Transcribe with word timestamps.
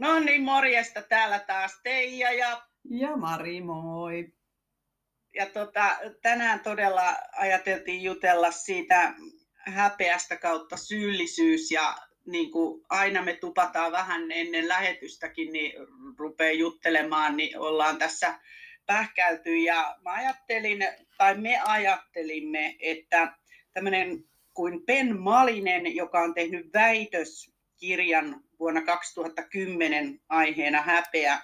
No 0.00 0.20
niin, 0.20 0.42
morjesta 0.42 1.02
täällä 1.02 1.38
taas 1.38 1.80
Teija 1.82 2.32
ja... 2.32 2.62
Ja 2.90 3.16
Mari, 3.16 3.60
moi. 3.60 4.32
Ja 5.34 5.46
tota, 5.46 5.98
tänään 6.22 6.60
todella 6.60 7.16
ajateltiin 7.32 8.02
jutella 8.02 8.50
siitä 8.50 9.14
häpeästä 9.56 10.36
kautta 10.36 10.76
syyllisyys 10.76 11.70
ja 11.70 11.96
niin 12.26 12.50
kuin 12.50 12.84
aina 12.88 13.22
me 13.22 13.36
tupataan 13.36 13.92
vähän 13.92 14.32
ennen 14.32 14.68
lähetystäkin, 14.68 15.52
niin 15.52 15.72
rupeaa 16.18 16.52
juttelemaan, 16.52 17.36
niin 17.36 17.58
ollaan 17.58 17.98
tässä 17.98 18.38
pähkäyty. 18.86 19.56
Ja 19.56 19.96
mä 20.04 20.12
ajattelin, 20.12 20.78
tai 21.18 21.38
me 21.38 21.60
ajattelimme, 21.64 22.76
että 22.78 23.38
tämmöinen 23.72 24.24
kuin 24.54 24.86
Ben 24.86 25.20
Malinen, 25.20 25.96
joka 25.96 26.20
on 26.20 26.34
tehnyt 26.34 26.72
väitöskirjan 26.74 28.49
vuonna 28.60 28.82
2010 28.82 30.20
aiheena 30.28 30.82
häpeä 30.82 31.38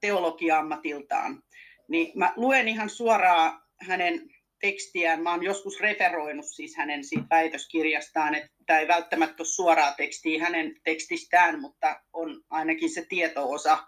teologia-ammatiltaan, 0.00 1.42
niin 1.88 2.12
mä 2.18 2.32
luen 2.36 2.68
ihan 2.68 2.90
suoraan 2.90 3.62
hänen 3.80 4.30
tekstiään. 4.60 5.22
Mä 5.22 5.30
oon 5.30 5.42
joskus 5.42 5.80
referoinut 5.80 6.46
siis 6.46 6.76
hänen 6.76 7.04
siitä 7.04 7.26
väitöskirjastaan, 7.30 8.34
että 8.34 8.50
tämä 8.66 8.78
ei 8.78 8.88
välttämättä 8.88 9.36
ole 9.38 9.46
suoraa 9.46 9.92
tekstiä 9.92 10.44
hänen 10.44 10.74
tekstistään, 10.84 11.60
mutta 11.60 12.00
on 12.12 12.44
ainakin 12.50 12.90
se 12.90 13.06
tieto-osa. 13.08 13.78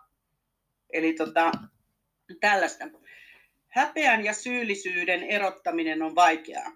Eli 0.93 1.13
tota, 1.13 1.53
tällaista. 2.41 2.85
Häpeän 3.69 4.25
ja 4.25 4.33
syyllisyyden 4.33 5.23
erottaminen 5.23 6.03
on 6.03 6.15
vaikeaa. 6.15 6.73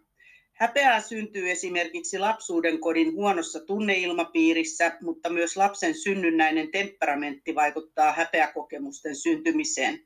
Häpeää 0.61 1.01
syntyy 1.01 1.51
esimerkiksi 1.51 2.19
lapsuuden 2.19 2.81
kodin 2.81 3.13
huonossa 3.15 3.61
tunneilmapiirissä, 3.61 4.97
mutta 5.03 5.31
myös 5.31 5.57
lapsen 5.57 5.95
synnynnäinen 5.95 6.71
temperamentti 6.71 7.55
vaikuttaa 7.55 8.13
häpeäkokemusten 8.13 9.17
syntymiseen. 9.17 10.01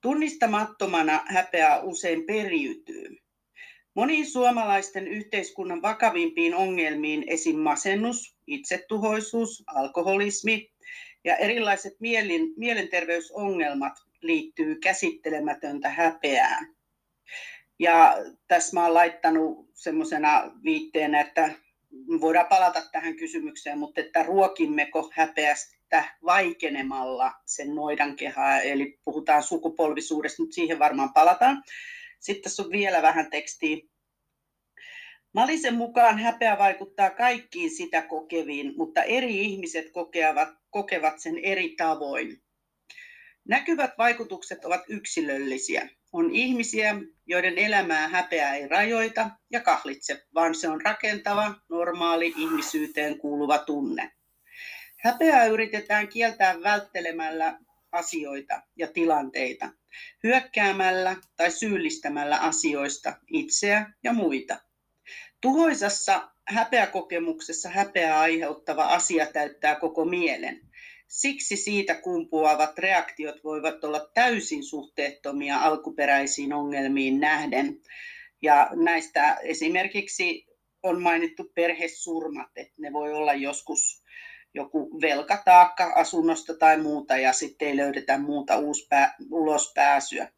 Tunnistamattomana 0.00 1.20
häpeä 1.26 1.80
usein 1.80 2.26
periytyy. 2.26 3.16
Moniin 3.94 4.26
suomalaisten 4.26 5.08
yhteiskunnan 5.08 5.82
vakavimpiin 5.82 6.54
ongelmiin 6.54 7.24
esim. 7.26 7.58
masennus, 7.58 8.36
itsetuhoisuus, 8.46 9.62
alkoholismi 9.66 10.70
ja 11.24 11.36
erilaiset 11.36 12.00
mielin, 12.00 12.52
mielenterveysongelmat 12.56 13.94
liittyy 14.22 14.74
käsittelemätöntä 14.74 15.88
häpeään. 15.88 16.79
Ja 17.80 18.16
tässä 18.48 18.80
mä 18.80 18.94
laittanut 18.94 19.70
semmoisena 19.74 20.52
viitteenä, 20.64 21.20
että 21.20 21.50
voidaan 22.20 22.46
palata 22.46 22.82
tähän 22.92 23.16
kysymykseen, 23.16 23.78
mutta 23.78 24.00
että 24.00 24.22
ruokimmeko 24.22 25.10
häpeästä 25.12 26.04
vaikenemalla 26.24 27.32
sen 27.46 27.74
noidan 27.74 28.16
kehää, 28.16 28.60
eli 28.60 28.98
puhutaan 29.04 29.42
sukupolvisuudesta, 29.42 30.42
mutta 30.42 30.54
siihen 30.54 30.78
varmaan 30.78 31.12
palataan. 31.12 31.62
Sitten 32.18 32.42
tässä 32.42 32.62
on 32.62 32.70
vielä 32.70 33.02
vähän 33.02 33.30
tekstiä. 33.30 33.76
Malisen 35.32 35.74
mukaan 35.74 36.18
häpeä 36.18 36.58
vaikuttaa 36.58 37.10
kaikkiin 37.10 37.70
sitä 37.70 38.02
kokeviin, 38.02 38.72
mutta 38.76 39.02
eri 39.02 39.40
ihmiset 39.40 39.90
kokevat, 39.90 40.48
kokevat 40.70 41.18
sen 41.18 41.38
eri 41.38 41.74
tavoin. 41.76 42.42
Näkyvät 43.48 43.90
vaikutukset 43.98 44.64
ovat 44.64 44.80
yksilöllisiä. 44.88 45.88
On 46.12 46.30
ihmisiä, 46.34 46.94
joiden 47.30 47.58
elämää 47.58 48.08
häpeä 48.08 48.54
ei 48.54 48.68
rajoita 48.68 49.30
ja 49.50 49.60
kahlitse, 49.60 50.22
vaan 50.34 50.54
se 50.54 50.68
on 50.68 50.80
rakentava, 50.80 51.54
normaali, 51.68 52.34
ihmisyyteen 52.36 53.18
kuuluva 53.18 53.58
tunne. 53.58 54.12
Häpeää 54.96 55.44
yritetään 55.44 56.08
kieltää 56.08 56.62
välttelemällä 56.62 57.58
asioita 57.92 58.62
ja 58.76 58.86
tilanteita, 58.86 59.70
hyökkäämällä 60.22 61.16
tai 61.36 61.50
syyllistämällä 61.50 62.36
asioista 62.36 63.16
itseä 63.26 63.92
ja 64.04 64.12
muita. 64.12 64.56
Tuhoisassa 65.40 66.28
häpeäkokemuksessa 66.48 67.68
häpeää 67.68 68.20
aiheuttava 68.20 68.84
asia 68.84 69.26
täyttää 69.26 69.74
koko 69.74 70.04
mielen. 70.04 70.60
Siksi 71.10 71.56
siitä 71.56 71.94
kumpuavat 71.94 72.78
reaktiot 72.78 73.44
voivat 73.44 73.84
olla 73.84 74.10
täysin 74.14 74.62
suhteettomia 74.62 75.58
alkuperäisiin 75.58 76.52
ongelmiin 76.52 77.20
nähden. 77.20 77.80
Ja 78.42 78.70
näistä 78.72 79.34
esimerkiksi 79.42 80.46
on 80.82 81.02
mainittu 81.02 81.52
perhesurmat, 81.54 82.50
että 82.56 82.74
ne 82.78 82.92
voi 82.92 83.12
olla 83.12 83.34
joskus 83.34 84.02
joku 84.54 85.00
velkataakka 85.00 85.92
asunnosta 85.94 86.54
tai 86.54 86.78
muuta 86.78 87.16
ja 87.16 87.32
sitten 87.32 87.68
ei 87.68 87.76
löydetä 87.76 88.18
muuta 88.18 88.58
uuspää, 88.58 89.14
ulospääsyä. 89.30 90.32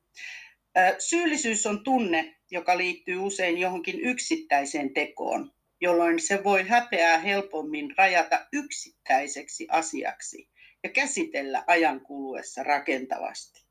Syyllisyys 0.99 1.67
on 1.67 1.85
tunne, 1.85 2.35
joka 2.51 2.79
liittyy 2.79 3.19
usein 3.19 3.59
johonkin 3.59 4.01
yksittäiseen 4.01 4.95
tekoon, 4.95 5.53
jolloin 5.81 6.21
se 6.21 6.45
voi 6.45 6.69
häpeää 6.69 7.19
helpommin 7.19 7.95
rajata 7.97 8.47
yksittäiseksi 8.53 9.67
asiaksi 9.71 10.53
ja 10.85 10.91
käsitellä 10.91 11.65
ajan 11.67 12.01
kuluessa 12.01 12.63
rakentavasti. 12.63 13.63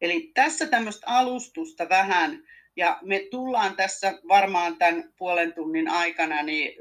Eli 0.00 0.30
tässä 0.34 0.66
tämmöistä 0.66 1.06
alustusta 1.06 1.88
vähän, 1.88 2.42
ja 2.76 2.98
me 3.02 3.26
tullaan 3.30 3.76
tässä 3.76 4.18
varmaan 4.28 4.76
tämän 4.76 5.12
puolen 5.18 5.52
tunnin 5.52 5.88
aikana 5.88 6.42
niin 6.42 6.74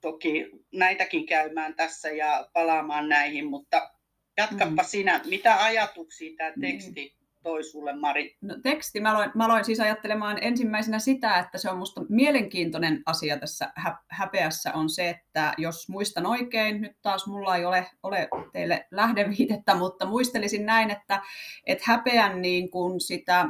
toki 0.00 0.50
näitäkin 0.72 1.26
käymään 1.26 1.74
tässä 1.74 2.10
ja 2.10 2.48
palaamaan 2.52 3.08
näihin, 3.08 3.46
mutta 3.46 3.90
jatkappa 4.36 4.82
mm. 4.82 4.88
sinä, 4.88 5.20
mitä 5.24 5.64
ajatuksia 5.64 6.36
tämä 6.36 6.52
mm. 6.56 6.60
teksti 6.60 7.16
toi 7.46 7.64
sulle, 7.64 7.96
Mari? 7.96 8.36
No, 8.40 8.54
teksti, 8.62 9.00
mä 9.00 9.10
aloin, 9.10 9.30
mä 9.34 9.44
aloin 9.44 9.64
siis 9.64 9.80
ajattelemaan 9.80 10.38
ensimmäisenä 10.40 10.98
sitä, 10.98 11.38
että 11.38 11.58
se 11.58 11.70
on 11.70 11.78
musta 11.78 12.00
mielenkiintoinen 12.08 13.02
asia 13.06 13.38
tässä 13.38 13.72
hä- 13.76 13.98
häpeässä 14.10 14.72
on 14.72 14.90
se, 14.90 15.10
että 15.10 15.54
jos 15.58 15.88
muistan 15.88 16.26
oikein, 16.26 16.80
nyt 16.80 16.92
taas 17.02 17.26
mulla 17.26 17.56
ei 17.56 17.64
ole, 17.64 17.86
ole 18.02 18.28
teille 18.52 18.86
lähdeviitettä, 18.90 19.74
mutta 19.74 20.06
muistelisin 20.06 20.66
näin, 20.66 20.90
että, 20.90 21.22
että 21.66 21.84
häpeän 21.86 22.42
niin 22.42 22.70
kuin 22.70 23.00
sitä 23.00 23.46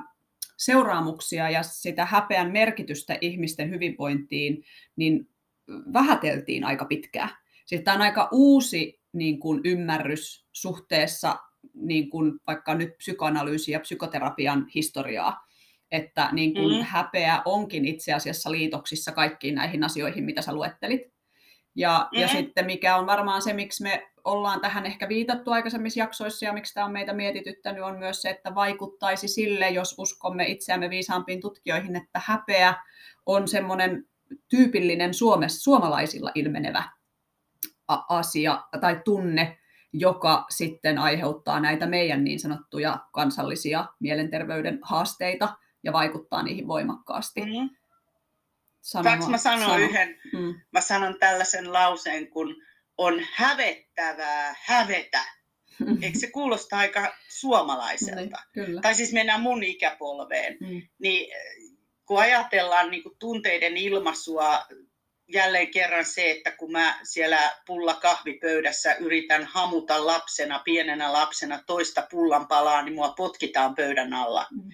seuraamuksia 0.56 1.50
ja 1.50 1.62
sitä 1.62 2.04
häpeän 2.04 2.52
merkitystä 2.52 3.18
ihmisten 3.20 3.70
hyvinvointiin, 3.70 4.64
niin 4.96 5.28
vähäteltiin 5.92 6.64
aika 6.64 6.84
pitkään. 6.84 7.30
Siis 7.66 7.80
tämä 7.80 7.94
on 7.94 8.02
aika 8.02 8.28
uusi 8.32 9.00
niin 9.12 9.40
kuin, 9.40 9.60
ymmärrys 9.64 10.46
suhteessa 10.52 11.36
niin 11.76 12.10
kuin, 12.10 12.32
vaikka 12.46 12.74
nyt 12.74 12.96
psykoanalyysi 12.96 13.72
ja 13.72 13.80
psykoterapian 13.80 14.66
historiaa, 14.74 15.46
että 15.90 16.28
niin 16.32 16.54
kuin, 16.54 16.68
mm-hmm. 16.68 16.86
häpeä 16.86 17.42
onkin 17.44 17.84
itse 17.84 18.12
asiassa 18.12 18.50
liitoksissa 18.50 19.12
kaikkiin 19.12 19.54
näihin 19.54 19.84
asioihin, 19.84 20.24
mitä 20.24 20.42
sä 20.42 20.54
luettelit. 20.54 21.02
Ja, 21.74 21.98
mm-hmm. 21.98 22.20
ja 22.20 22.28
sitten 22.28 22.66
mikä 22.66 22.96
on 22.96 23.06
varmaan 23.06 23.42
se, 23.42 23.52
miksi 23.52 23.82
me 23.82 24.10
ollaan 24.24 24.60
tähän 24.60 24.86
ehkä 24.86 25.08
viitattu 25.08 25.50
aikaisemmissa 25.50 26.00
jaksoissa 26.00 26.44
ja 26.44 26.52
miksi 26.52 26.74
tämä 26.74 26.86
on 26.86 26.92
meitä 26.92 27.12
mietityttänyt, 27.12 27.82
on 27.82 27.98
myös 27.98 28.22
se, 28.22 28.30
että 28.30 28.54
vaikuttaisi 28.54 29.28
sille, 29.28 29.68
jos 29.68 29.94
uskomme 29.98 30.44
itseämme 30.46 30.90
viisaampiin 30.90 31.40
tutkijoihin, 31.40 31.96
että 31.96 32.20
häpeä 32.24 32.74
on 33.26 33.48
semmoinen 33.48 34.06
tyypillinen 34.48 35.14
Suomessa, 35.14 35.60
suomalaisilla 35.60 36.30
ilmenevä 36.34 36.82
asia 38.08 38.64
tai 38.80 39.00
tunne, 39.04 39.58
joka 39.98 40.46
sitten 40.50 40.98
aiheuttaa 40.98 41.60
näitä 41.60 41.86
meidän 41.86 42.24
niin 42.24 42.40
sanottuja 42.40 42.98
kansallisia 43.12 43.86
mielenterveyden 44.00 44.78
haasteita 44.82 45.56
ja 45.82 45.92
vaikuttaa 45.92 46.42
niihin 46.42 46.68
voimakkaasti. 46.68 47.40
Mm-hmm. 47.40 47.70
Saanko 48.80 49.28
mä 49.28 49.38
sanoa 49.38 49.68
sano. 49.68 49.78
yhden? 49.78 50.20
Mm. 50.32 50.54
Mä 50.72 50.80
sanon 50.80 51.18
tällaisen 51.18 51.72
lauseen, 51.72 52.30
kun 52.30 52.56
on 52.98 53.14
hävettävää 53.34 54.54
hävetä. 54.64 55.24
Eikö 56.02 56.18
se 56.18 56.30
kuulosta 56.30 56.78
aika 56.78 57.14
suomalaiselta? 57.28 58.20
Niin, 58.54 58.66
kyllä. 58.66 58.80
Tai 58.80 58.94
siis 58.94 59.12
mennään 59.12 59.40
mun 59.40 59.64
ikäpolveen. 59.64 60.56
Mm. 60.60 60.82
Niin 60.98 61.32
kun 62.04 62.20
ajatellaan 62.20 62.90
niin 62.90 63.02
kuin 63.02 63.16
tunteiden 63.18 63.76
ilmaisua, 63.76 64.66
jälleen 65.28 65.70
kerran 65.70 66.04
se, 66.04 66.30
että 66.30 66.50
kun 66.50 66.72
mä 66.72 67.00
siellä 67.02 67.52
pulla 67.66 67.94
kahvipöydässä 67.94 68.94
yritän 68.94 69.44
hamuta 69.44 70.06
lapsena, 70.06 70.58
pienenä 70.58 71.12
lapsena 71.12 71.62
toista 71.66 72.06
pullanpalaa, 72.10 72.82
niin 72.82 72.94
mua 72.94 73.14
potkitaan 73.16 73.74
pöydän 73.74 74.12
alla. 74.12 74.46
Mm. 74.50 74.70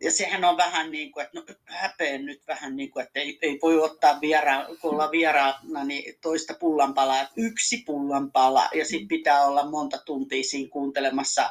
Ja 0.00 0.10
sehän 0.10 0.44
on 0.44 0.56
vähän 0.56 0.90
niin 0.90 1.12
kuin, 1.12 1.24
että 1.24 1.38
no, 1.40 1.46
häpeen 1.64 2.26
nyt 2.26 2.42
vähän 2.46 2.76
niin 2.76 2.90
kuin, 2.90 3.06
että 3.06 3.20
ei, 3.20 3.38
ei 3.42 3.58
voi 3.62 3.80
ottaa 3.80 4.20
viera, 4.20 4.66
kun 4.80 4.90
ollaan 4.90 5.10
vieraana, 5.10 5.84
niin 5.84 6.14
toista 6.20 6.54
pullanpalaa, 6.60 7.20
että 7.20 7.34
yksi 7.36 7.82
pullanpala 7.86 8.68
ja 8.74 8.84
sitten 8.84 9.08
pitää 9.08 9.44
olla 9.44 9.70
monta 9.70 9.98
tuntia 9.98 10.42
siinä 10.42 10.70
kuuntelemassa 10.70 11.50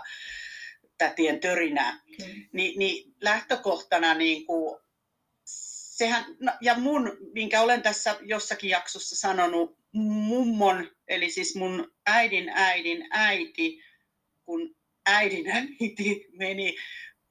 tätien 0.98 1.40
törinää. 1.40 1.94
Mm. 1.94 2.46
Ni, 2.54 2.74
niin 2.78 3.14
lähtökohtana 3.22 4.14
niin 4.14 4.46
kuin 4.46 4.83
sehän, 6.04 6.26
no, 6.40 6.52
ja 6.62 6.76
mun, 6.78 7.18
minkä 7.34 7.62
olen 7.62 7.82
tässä 7.82 8.18
jossakin 8.22 8.70
jaksossa 8.70 9.16
sanonut, 9.16 9.78
mummon, 9.92 10.92
eli 11.08 11.30
siis 11.30 11.56
mun 11.56 11.94
äidin 12.06 12.50
äidin 12.50 13.08
äiti, 13.12 13.84
kun 14.46 14.76
äidin 15.06 15.46
äiti 15.52 16.28
meni 16.32 16.76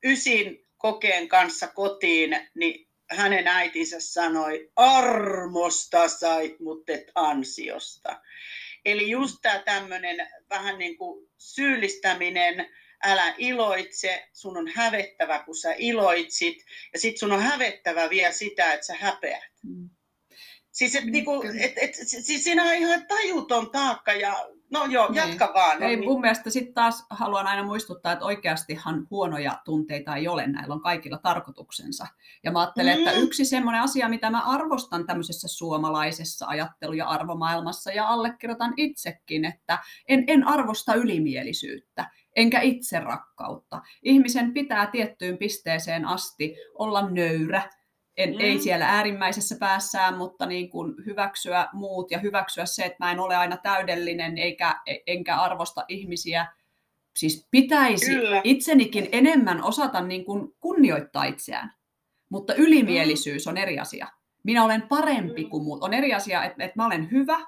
ysin 0.04 0.66
kokeen 0.76 1.28
kanssa 1.28 1.68
kotiin, 1.68 2.48
niin 2.54 2.88
hänen 3.10 3.48
äitinsä 3.48 4.00
sanoi, 4.00 4.70
armosta 4.76 6.08
sait, 6.08 6.60
mutta 6.60 6.92
et 6.92 7.10
ansiosta. 7.14 8.20
Eli 8.84 9.10
just 9.10 9.36
tämä 9.42 9.58
tämmöinen 9.58 10.28
vähän 10.50 10.78
niin 10.78 10.96
kuin 10.96 11.30
syyllistäminen, 11.38 12.68
älä 13.02 13.34
iloitse, 13.38 14.28
sun 14.32 14.56
on 14.56 14.68
hävettävä, 14.74 15.38
kun 15.38 15.56
sä 15.56 15.74
iloitsit, 15.78 16.56
ja 16.92 16.98
sitten 16.98 17.18
sun 17.18 17.32
on 17.32 17.42
hävettävä 17.42 18.10
vielä 18.10 18.32
sitä, 18.32 18.72
että 18.72 18.86
sä 18.86 18.94
häpeät. 19.00 19.52
Mm. 19.62 19.90
Siis, 20.70 20.94
et, 20.94 21.04
niinku, 21.04 21.42
et, 21.60 21.72
et, 21.76 21.94
siis 21.94 22.44
siinä 22.44 22.62
on 22.62 22.74
ihan 22.74 23.06
tajuton 23.06 23.70
taakka 23.70 24.12
ja 24.12 24.46
No 24.72 24.84
joo, 24.84 25.08
niin. 25.08 25.16
jatka 25.16 25.50
vaan. 25.54 25.80
No, 25.80 25.86
ei, 25.86 25.96
niin. 25.96 26.08
mun 26.08 26.20
mielestä 26.20 26.50
sitten 26.50 26.74
taas 26.74 27.06
haluan 27.10 27.46
aina 27.46 27.62
muistuttaa, 27.62 28.12
että 28.12 28.24
oikeastihan 28.24 29.06
huonoja 29.10 29.58
tunteita 29.64 30.16
ei 30.16 30.28
ole, 30.28 30.46
näillä 30.46 30.74
on 30.74 30.80
kaikilla 30.80 31.18
tarkoituksensa. 31.18 32.06
Ja 32.44 32.52
mä 32.52 32.60
ajattelen, 32.60 32.98
mm. 32.98 33.06
että 33.06 33.20
yksi 33.20 33.44
semmoinen 33.44 33.82
asia, 33.82 34.08
mitä 34.08 34.30
mä 34.30 34.40
arvostan 34.40 35.06
tämmöisessä 35.06 35.48
suomalaisessa 35.48 36.46
ajattelu- 36.46 36.92
ja 36.92 37.06
arvomaailmassa, 37.06 37.92
ja 37.92 38.08
allekirjoitan 38.08 38.74
itsekin, 38.76 39.44
että 39.44 39.78
en, 40.08 40.24
en 40.26 40.48
arvosta 40.48 40.94
ylimielisyyttä 40.94 42.10
enkä 42.36 42.60
itse 42.60 43.00
rakkautta. 43.00 43.82
Ihmisen 44.02 44.52
pitää 44.52 44.86
tiettyyn 44.86 45.38
pisteeseen 45.38 46.04
asti 46.04 46.56
olla 46.74 47.10
nöyrä, 47.10 47.62
en, 48.16 48.30
mm. 48.30 48.40
ei 48.40 48.58
siellä 48.58 48.88
äärimmäisessä 48.88 49.56
päässään, 49.60 50.16
mutta 50.16 50.46
niin 50.46 50.70
kuin 50.70 50.94
hyväksyä 51.06 51.68
muut 51.72 52.10
ja 52.10 52.18
hyväksyä 52.18 52.66
se, 52.66 52.84
että 52.84 53.04
mä 53.04 53.12
en 53.12 53.20
ole 53.20 53.36
aina 53.36 53.56
täydellinen 53.56 54.38
eikä, 54.38 54.80
enkä 55.06 55.36
arvosta 55.36 55.84
ihmisiä. 55.88 56.46
Siis 57.16 57.48
pitäisi 57.50 58.14
Kyllä. 58.14 58.40
itsenikin 58.44 59.08
enemmän 59.12 59.62
osata 59.62 60.00
niin 60.00 60.24
kuin 60.24 60.54
kunnioittaa 60.60 61.24
itseään, 61.24 61.72
mutta 62.28 62.54
ylimielisyys 62.54 63.46
on 63.46 63.56
eri 63.56 63.78
asia. 63.78 64.08
Minä 64.44 64.64
olen 64.64 64.82
parempi 64.82 65.44
mm. 65.44 65.50
kuin 65.50 65.64
muut. 65.64 65.82
On 65.82 65.94
eri 65.94 66.14
asia, 66.14 66.44
että, 66.44 66.64
että 66.64 66.76
mä 66.76 66.86
olen 66.86 67.10
hyvä 67.10 67.40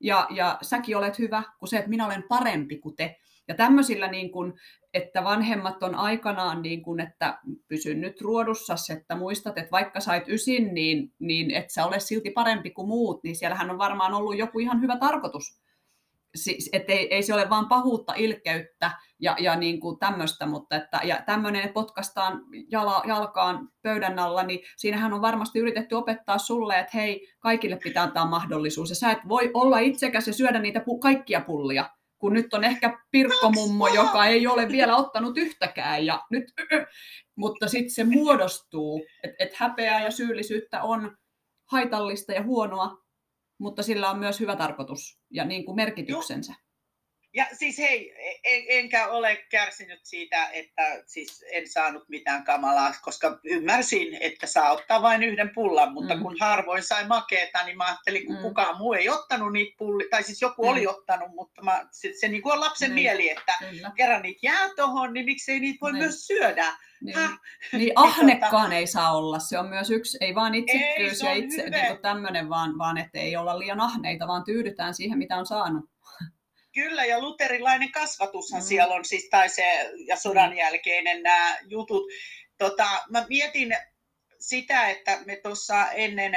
ja, 0.00 0.26
ja 0.30 0.58
säkin 0.62 0.96
olet 0.96 1.18
hyvä, 1.18 1.42
kuin 1.58 1.68
se, 1.68 1.76
että 1.76 1.90
minä 1.90 2.06
olen 2.06 2.22
parempi 2.28 2.78
kuin 2.78 2.96
te. 2.96 3.16
Ja 3.48 3.54
tämmöisillä, 3.54 4.08
niin 4.08 4.32
kuin, 4.32 4.52
että 4.94 5.24
vanhemmat 5.24 5.82
on 5.82 5.94
aikanaan, 5.94 6.62
niin 6.62 6.82
kuin, 6.82 7.00
että 7.00 7.38
pysy 7.68 7.94
nyt 7.94 8.20
ruodussa, 8.20 8.74
että 8.96 9.16
muistat, 9.16 9.58
että 9.58 9.70
vaikka 9.70 10.00
sait 10.00 10.28
ysin, 10.28 10.74
niin, 10.74 11.12
niin 11.18 11.50
et 11.50 11.70
sä 11.70 11.86
ole 11.86 12.00
silti 12.00 12.30
parempi 12.30 12.70
kuin 12.70 12.88
muut, 12.88 13.22
niin 13.22 13.36
siellähän 13.36 13.70
on 13.70 13.78
varmaan 13.78 14.14
ollut 14.14 14.36
joku 14.36 14.58
ihan 14.58 14.80
hyvä 14.80 14.96
tarkoitus. 14.96 15.62
Siis, 16.34 16.70
että 16.72 16.92
ei, 16.92 17.14
ei 17.14 17.22
se 17.22 17.34
ole 17.34 17.50
vain 17.50 17.68
pahuutta, 17.68 18.14
ilkeyttä 18.16 18.90
ja, 19.20 19.36
ja 19.40 19.56
niin 19.56 19.80
kuin 19.80 19.98
tämmöistä, 19.98 20.46
mutta 20.46 20.76
että, 20.76 21.00
ja 21.04 21.22
tämmöinen 21.26 21.72
potkastaan 21.72 22.42
jala, 22.70 23.02
jalkaan 23.06 23.68
pöydän 23.82 24.18
alla, 24.18 24.42
niin 24.42 24.60
siinähän 24.76 25.12
on 25.12 25.20
varmasti 25.20 25.58
yritetty 25.58 25.94
opettaa 25.94 26.38
sulle, 26.38 26.78
että 26.78 26.98
hei, 26.98 27.28
kaikille 27.38 27.78
pitää 27.84 28.02
antaa 28.02 28.26
mahdollisuus, 28.26 28.90
ja 28.90 28.96
sä 28.96 29.10
et 29.10 29.18
voi 29.28 29.50
olla 29.54 29.78
itsekäs 29.78 30.26
ja 30.26 30.32
syödä 30.32 30.58
niitä 30.58 30.78
pu- 30.78 30.98
kaikkia 31.00 31.40
pullia, 31.40 31.90
kun 32.18 32.32
nyt 32.32 32.54
on 32.54 32.64
ehkä 32.64 32.98
Pirkko-mummo, 33.10 33.88
joka 33.88 34.26
ei 34.26 34.46
ole 34.46 34.68
vielä 34.68 34.96
ottanut 34.96 35.38
yhtäkään. 35.38 36.06
Ja 36.06 36.24
nyt, 36.30 36.44
mutta 37.36 37.68
sitten 37.68 37.90
se 37.90 38.04
muodostuu, 38.04 39.06
että 39.22 39.36
et 39.44 39.54
häpeää 39.54 40.04
ja 40.04 40.10
syyllisyyttä 40.10 40.82
on 40.82 41.16
haitallista 41.64 42.32
ja 42.32 42.42
huonoa, 42.42 42.98
mutta 43.58 43.82
sillä 43.82 44.10
on 44.10 44.18
myös 44.18 44.40
hyvä 44.40 44.56
tarkoitus 44.56 45.20
ja 45.30 45.44
niin 45.44 45.64
kuin 45.64 45.76
merkityksensä. 45.76 46.52
Joo. 46.52 46.67
Ja 47.34 47.46
siis 47.52 47.78
hei, 47.78 48.14
en, 48.44 48.64
enkä 48.68 49.06
ole 49.06 49.46
kärsinyt 49.50 50.00
siitä, 50.02 50.48
että 50.52 51.02
siis 51.06 51.44
en 51.52 51.68
saanut 51.68 52.08
mitään 52.08 52.44
kamalaa, 52.44 52.94
koska 53.02 53.40
ymmärsin, 53.44 54.18
että 54.20 54.46
saa 54.46 54.72
ottaa 54.72 55.02
vain 55.02 55.22
yhden 55.22 55.50
pullan, 55.54 55.92
mutta 55.92 56.14
mm. 56.14 56.22
kun 56.22 56.36
harvoin 56.40 56.82
sai 56.82 57.06
makeeta, 57.06 57.64
niin 57.64 57.76
mä 57.76 57.84
ajattelin, 57.84 58.26
kun 58.26 58.36
mm. 58.36 58.42
kukaan 58.42 58.78
muu 58.78 58.92
ei 58.92 59.08
ottanut 59.08 59.52
niitä 59.52 59.74
pullia, 59.78 60.06
tai 60.10 60.22
siis 60.22 60.42
joku 60.42 60.62
mm. 60.62 60.68
oli 60.68 60.86
ottanut, 60.86 61.34
mutta 61.34 61.62
mä, 61.62 61.86
se, 61.90 62.12
se 62.20 62.28
niin 62.28 62.42
kuin 62.42 62.52
on 62.52 62.60
lapsen 62.60 62.90
mm. 62.90 62.94
mieli, 62.94 63.30
että 63.30 63.52
Kyllä. 63.58 63.92
kerran 63.96 64.22
niitä 64.22 64.40
jää 64.42 64.68
tohon, 64.76 65.12
niin 65.12 65.26
miksei 65.26 65.60
niitä 65.60 65.78
voi 65.80 65.92
mm. 65.92 65.98
myös 65.98 66.26
syödä. 66.26 66.72
Niin, 67.00 67.18
niin 67.72 67.92
ahnekkaan 68.08 68.72
ei 68.72 68.86
saa 68.86 69.16
olla. 69.16 69.38
Se 69.38 69.58
on 69.58 69.68
myös 69.68 69.90
yksi, 69.90 70.18
ei 70.20 70.34
vaan 70.34 70.54
itsekkyys 70.54 71.22
ei, 71.22 71.28
ja 71.28 71.34
itse 71.34 71.70
niin 71.70 72.02
tämmöinen, 72.02 72.48
vaan, 72.48 72.78
vaan 72.78 72.98
että 72.98 73.18
ei 73.18 73.36
olla 73.36 73.58
liian 73.58 73.80
ahneita, 73.80 74.28
vaan 74.28 74.44
tyydytään 74.44 74.94
siihen, 74.94 75.18
mitä 75.18 75.36
on 75.36 75.46
saanut. 75.46 75.84
Kyllä, 76.78 77.04
ja 77.04 77.20
luterilainen 77.20 77.92
kasvatushan 77.92 78.60
mm. 78.60 78.66
siellä 78.66 78.94
on 78.94 79.04
siis, 79.04 79.28
tai 79.30 79.48
se, 79.48 79.90
ja 80.06 80.16
sodan 80.16 80.56
jälkeinen 80.56 81.22
nämä 81.22 81.58
jutut. 81.62 82.02
Tota, 82.58 82.88
mä 83.10 83.26
mietin 83.28 83.76
sitä, 84.38 84.88
että 84.88 85.18
me 85.26 85.36
tuossa 85.36 85.90
ennen, 85.90 86.36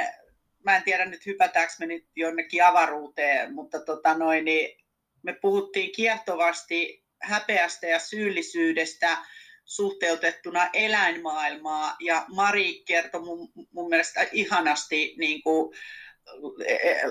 mä 0.64 0.76
en 0.76 0.82
tiedä 0.82 1.04
nyt 1.06 1.26
hypätäänkö 1.26 1.72
me 1.78 1.86
nyt 1.86 2.06
jonnekin 2.16 2.64
avaruuteen, 2.64 3.54
mutta 3.54 3.80
tota 3.80 4.14
noin, 4.14 4.44
niin 4.44 4.78
me 5.22 5.32
puhuttiin 5.32 5.92
kiehtovasti 5.92 7.04
häpeästä 7.22 7.86
ja 7.86 7.98
syyllisyydestä 7.98 9.18
suhteutettuna 9.64 10.70
eläinmaailmaa, 10.72 11.96
ja 12.00 12.24
Mari 12.28 12.82
kertoi 12.86 13.20
mun, 13.20 13.52
mun 13.72 13.88
mielestä 13.88 14.26
ihanasti 14.32 15.14
niin 15.18 15.42
kuin, 15.42 15.74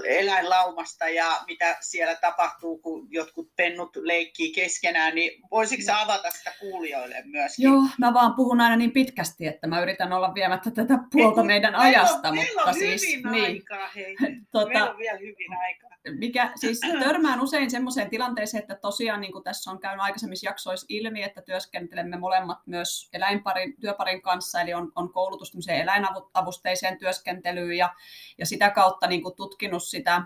eläinlaumasta 0.06 1.10
ja 1.10 1.26
mitä 1.48 1.78
siellä 1.82 2.16
tapahtuu, 2.16 2.78
kun 2.78 3.08
jotkut 3.10 3.56
pennut 3.56 3.96
leikkii 3.96 4.52
keskenään, 4.52 5.16
niin 5.16 5.42
voisitko 5.52 5.86
sä 5.86 6.02
avata 6.02 6.32
sitä 6.32 6.54
kuulijoille 6.60 7.16
myöskin? 7.26 7.64
Joo, 7.64 7.82
mä 8.00 8.14
vaan 8.14 8.34
puhun 8.36 8.62
aina 8.62 8.76
niin 8.76 8.92
pitkästi, 8.92 9.48
että 9.48 9.68
mä 9.68 9.82
yritän 9.82 10.14
olla 10.14 10.34
viemättä 10.34 10.72
tätä 10.72 10.98
puolta 11.12 11.44
meidän 11.44 11.72
meillä 11.72 11.88
ajasta. 11.88 12.30
On, 12.30 12.36
meillä 12.36 12.64
on 12.64 12.74
siis, 12.74 13.02
hyvin 13.02 13.32
niin, 13.32 13.46
aikaa, 13.46 13.88
hei. 13.96 14.16
tota, 14.52 14.68
meillä 14.68 14.92
on 14.92 14.98
vielä 14.98 15.18
hyvin 15.18 15.58
aikaa. 15.62 15.92
Mikä, 16.20 16.52
siis 16.56 16.80
törmään 17.00 17.42
usein 17.42 17.72
semmoiseen 17.72 18.10
tilanteeseen, 18.10 18.62
että 18.62 18.76
tosiaan 18.76 19.22
niin 19.22 19.32
kuin 19.32 19.44
tässä 19.44 19.72
on 19.72 19.80
käynyt 19.80 20.04
aikaisemmissa 20.04 20.50
jaksoissa 20.50 20.86
ilmi, 20.90 21.24
että 21.24 21.42
työskentelemme 21.42 22.18
molemmat 22.18 22.58
myös 22.66 23.10
eläinparin, 23.14 23.74
työparin 23.80 24.22
kanssa, 24.22 24.62
eli 24.62 24.74
on, 24.74 24.92
on 24.96 25.14
koulutus 25.14 25.52
eläinavusteiseen 25.70 26.98
työskentelyyn 26.98 27.78
ja, 27.78 27.94
ja 28.38 28.46
sitä 28.46 28.70
kautta 28.70 29.01
niin 29.08 29.24
kuin 29.24 29.36
tutkinut 29.36 29.84
sitä 29.84 30.22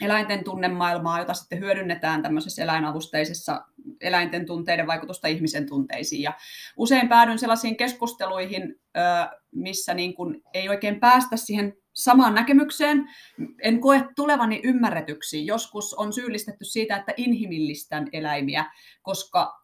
eläinten 0.00 0.44
tunnemaailmaa, 0.44 1.18
jota 1.18 1.34
sitten 1.34 1.58
hyödynnetään 1.58 2.22
tämmöisessä 2.22 2.62
eläinavusteisessa 2.62 3.64
eläinten 4.00 4.46
tunteiden 4.46 4.86
vaikutusta 4.86 5.28
ihmisen 5.28 5.68
tunteisiin. 5.68 6.22
Ja 6.22 6.32
usein 6.76 7.08
päädyn 7.08 7.38
sellaisiin 7.38 7.76
keskusteluihin, 7.76 8.80
missä 9.50 9.94
niin 9.94 10.14
kuin 10.14 10.42
ei 10.54 10.68
oikein 10.68 11.00
päästä 11.00 11.36
siihen 11.36 11.76
samaan 11.92 12.34
näkemykseen. 12.34 13.08
En 13.62 13.80
koe 13.80 14.08
tulevani 14.16 14.60
ymmärretyksi. 14.64 15.46
Joskus 15.46 15.94
on 15.94 16.12
syyllistetty 16.12 16.64
siitä, 16.64 16.96
että 16.96 17.12
inhimillistän 17.16 18.08
eläimiä, 18.12 18.64
koska 19.02 19.62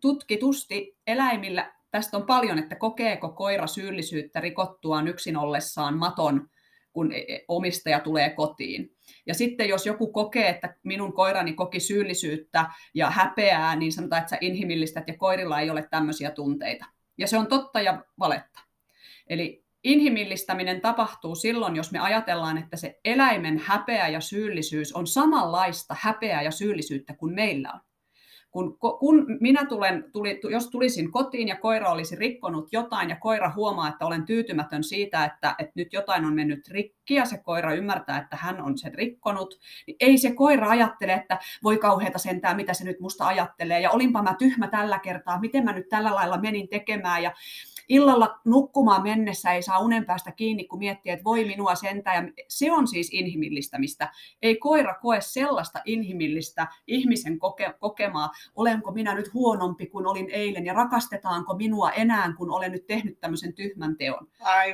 tutkitusti 0.00 0.96
eläimillä 1.06 1.74
tästä 1.90 2.16
on 2.16 2.26
paljon, 2.26 2.58
että 2.58 2.76
kokeeko 2.76 3.28
koira 3.28 3.66
syyllisyyttä 3.66 4.40
rikottuaan 4.40 5.08
yksin 5.08 5.36
ollessaan 5.36 5.98
maton 5.98 6.48
kun 6.94 7.12
e, 7.12 7.18
e, 7.18 7.44
omistaja 7.48 8.00
tulee 8.00 8.30
kotiin. 8.30 8.92
Ja 9.26 9.34
sitten 9.34 9.68
jos 9.68 9.86
joku 9.86 10.12
kokee, 10.12 10.48
että 10.48 10.76
minun 10.82 11.12
koirani 11.12 11.52
koki 11.52 11.80
syyllisyyttä 11.80 12.66
ja 12.94 13.10
häpeää, 13.10 13.76
niin 13.76 13.92
sanotaan, 13.92 14.20
että 14.20 14.30
sä 14.30 14.38
inhimillistät 14.40 15.08
ja 15.08 15.16
koirilla 15.16 15.60
ei 15.60 15.70
ole 15.70 15.88
tämmöisiä 15.90 16.30
tunteita. 16.30 16.84
Ja 17.18 17.26
se 17.26 17.38
on 17.38 17.46
totta 17.46 17.80
ja 17.80 18.04
valetta. 18.18 18.60
Eli 19.26 19.64
inhimillistäminen 19.84 20.80
tapahtuu 20.80 21.34
silloin, 21.34 21.76
jos 21.76 21.92
me 21.92 21.98
ajatellaan, 21.98 22.58
että 22.58 22.76
se 22.76 23.00
eläimen 23.04 23.58
häpeä 23.58 24.08
ja 24.08 24.20
syyllisyys 24.20 24.92
on 24.92 25.06
samanlaista 25.06 25.96
häpeää 26.00 26.42
ja 26.42 26.50
syyllisyyttä 26.50 27.14
kuin 27.14 27.34
meillä 27.34 27.72
on 27.72 27.80
kun, 28.54 28.78
kun 28.78 29.26
minä 29.40 29.66
tulen, 29.66 30.04
tuli, 30.12 30.40
jos 30.50 30.70
tulisin 30.70 31.12
kotiin 31.12 31.48
ja 31.48 31.56
koira 31.56 31.90
olisi 31.90 32.16
rikkonut 32.16 32.68
jotain 32.72 33.10
ja 33.10 33.16
koira 33.16 33.52
huomaa, 33.56 33.88
että 33.88 34.06
olen 34.06 34.26
tyytymätön 34.26 34.84
siitä, 34.84 35.24
että, 35.24 35.54
että 35.58 35.72
nyt 35.74 35.92
jotain 35.92 36.24
on 36.24 36.34
mennyt 36.34 36.68
rikki 36.68 37.14
ja 37.14 37.24
se 37.24 37.38
koira 37.38 37.74
ymmärtää, 37.74 38.18
että 38.18 38.36
hän 38.36 38.62
on 38.62 38.78
sen 38.78 38.94
rikkonut, 38.94 39.58
niin 39.86 39.96
ei 40.00 40.18
se 40.18 40.34
koira 40.34 40.70
ajattele, 40.70 41.12
että 41.12 41.38
voi 41.62 41.78
kauheata 41.78 42.18
sentää, 42.18 42.54
mitä 42.54 42.74
se 42.74 42.84
nyt 42.84 43.00
musta 43.00 43.26
ajattelee. 43.26 43.80
Ja 43.80 43.90
olinpa 43.90 44.22
mä 44.22 44.34
tyhmä 44.38 44.68
tällä 44.68 44.98
kertaa, 44.98 45.40
miten 45.40 45.64
mä 45.64 45.72
nyt 45.72 45.88
tällä 45.88 46.14
lailla 46.14 46.38
menin 46.38 46.68
tekemään. 46.68 47.22
Ja 47.22 47.32
illalla 47.88 48.40
nukkumaan 48.44 49.02
mennessä 49.02 49.52
ei 49.52 49.62
saa 49.62 49.78
unen 49.78 50.06
päästä 50.06 50.32
kiinni, 50.32 50.64
kun 50.64 50.78
miettii, 50.78 51.12
että 51.12 51.24
voi 51.24 51.44
minua 51.44 51.74
sentään. 51.74 52.32
Ja 52.36 52.44
se 52.48 52.72
on 52.72 52.88
siis 52.88 53.08
inhimillistämistä. 53.12 54.12
Ei 54.42 54.56
koira 54.56 54.94
koe 54.94 55.20
sellaista 55.20 55.80
inhimillistä 55.84 56.66
ihmisen 56.86 57.38
koke- 57.38 57.74
kokemaa, 57.78 58.30
olenko 58.56 58.92
minä 58.92 59.14
nyt 59.14 59.34
huonompi 59.34 59.86
kuin 59.86 60.06
olin 60.06 60.30
eilen 60.30 60.66
ja 60.66 60.74
rakastetaanko 60.74 61.54
minua 61.54 61.90
enää, 61.90 62.34
kun 62.36 62.50
olen 62.50 62.72
nyt 62.72 62.86
tehnyt 62.86 63.20
tämmöisen 63.20 63.54
tyhmän 63.54 63.96
teon. 63.96 64.26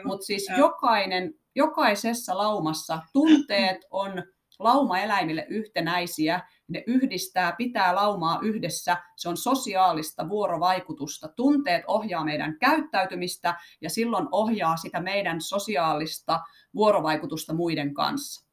Mutta 0.04 0.26
siis 0.26 0.48
jokainen, 0.58 1.34
jokaisessa 1.54 2.38
laumassa 2.38 2.98
tunteet 3.12 3.84
on 3.90 4.22
laumaeläimille 4.60 5.46
yhtenäisiä, 5.48 6.40
ne 6.68 6.84
yhdistää, 6.86 7.52
pitää 7.52 7.94
laumaa 7.94 8.38
yhdessä, 8.42 8.96
se 9.16 9.28
on 9.28 9.36
sosiaalista 9.36 10.28
vuorovaikutusta. 10.28 11.28
Tunteet 11.28 11.84
ohjaa 11.86 12.24
meidän 12.24 12.58
käyttäytymistä 12.58 13.54
ja 13.80 13.90
silloin 13.90 14.28
ohjaa 14.32 14.76
sitä 14.76 15.00
meidän 15.00 15.40
sosiaalista 15.40 16.40
vuorovaikutusta 16.74 17.54
muiden 17.54 17.94
kanssa. 17.94 18.50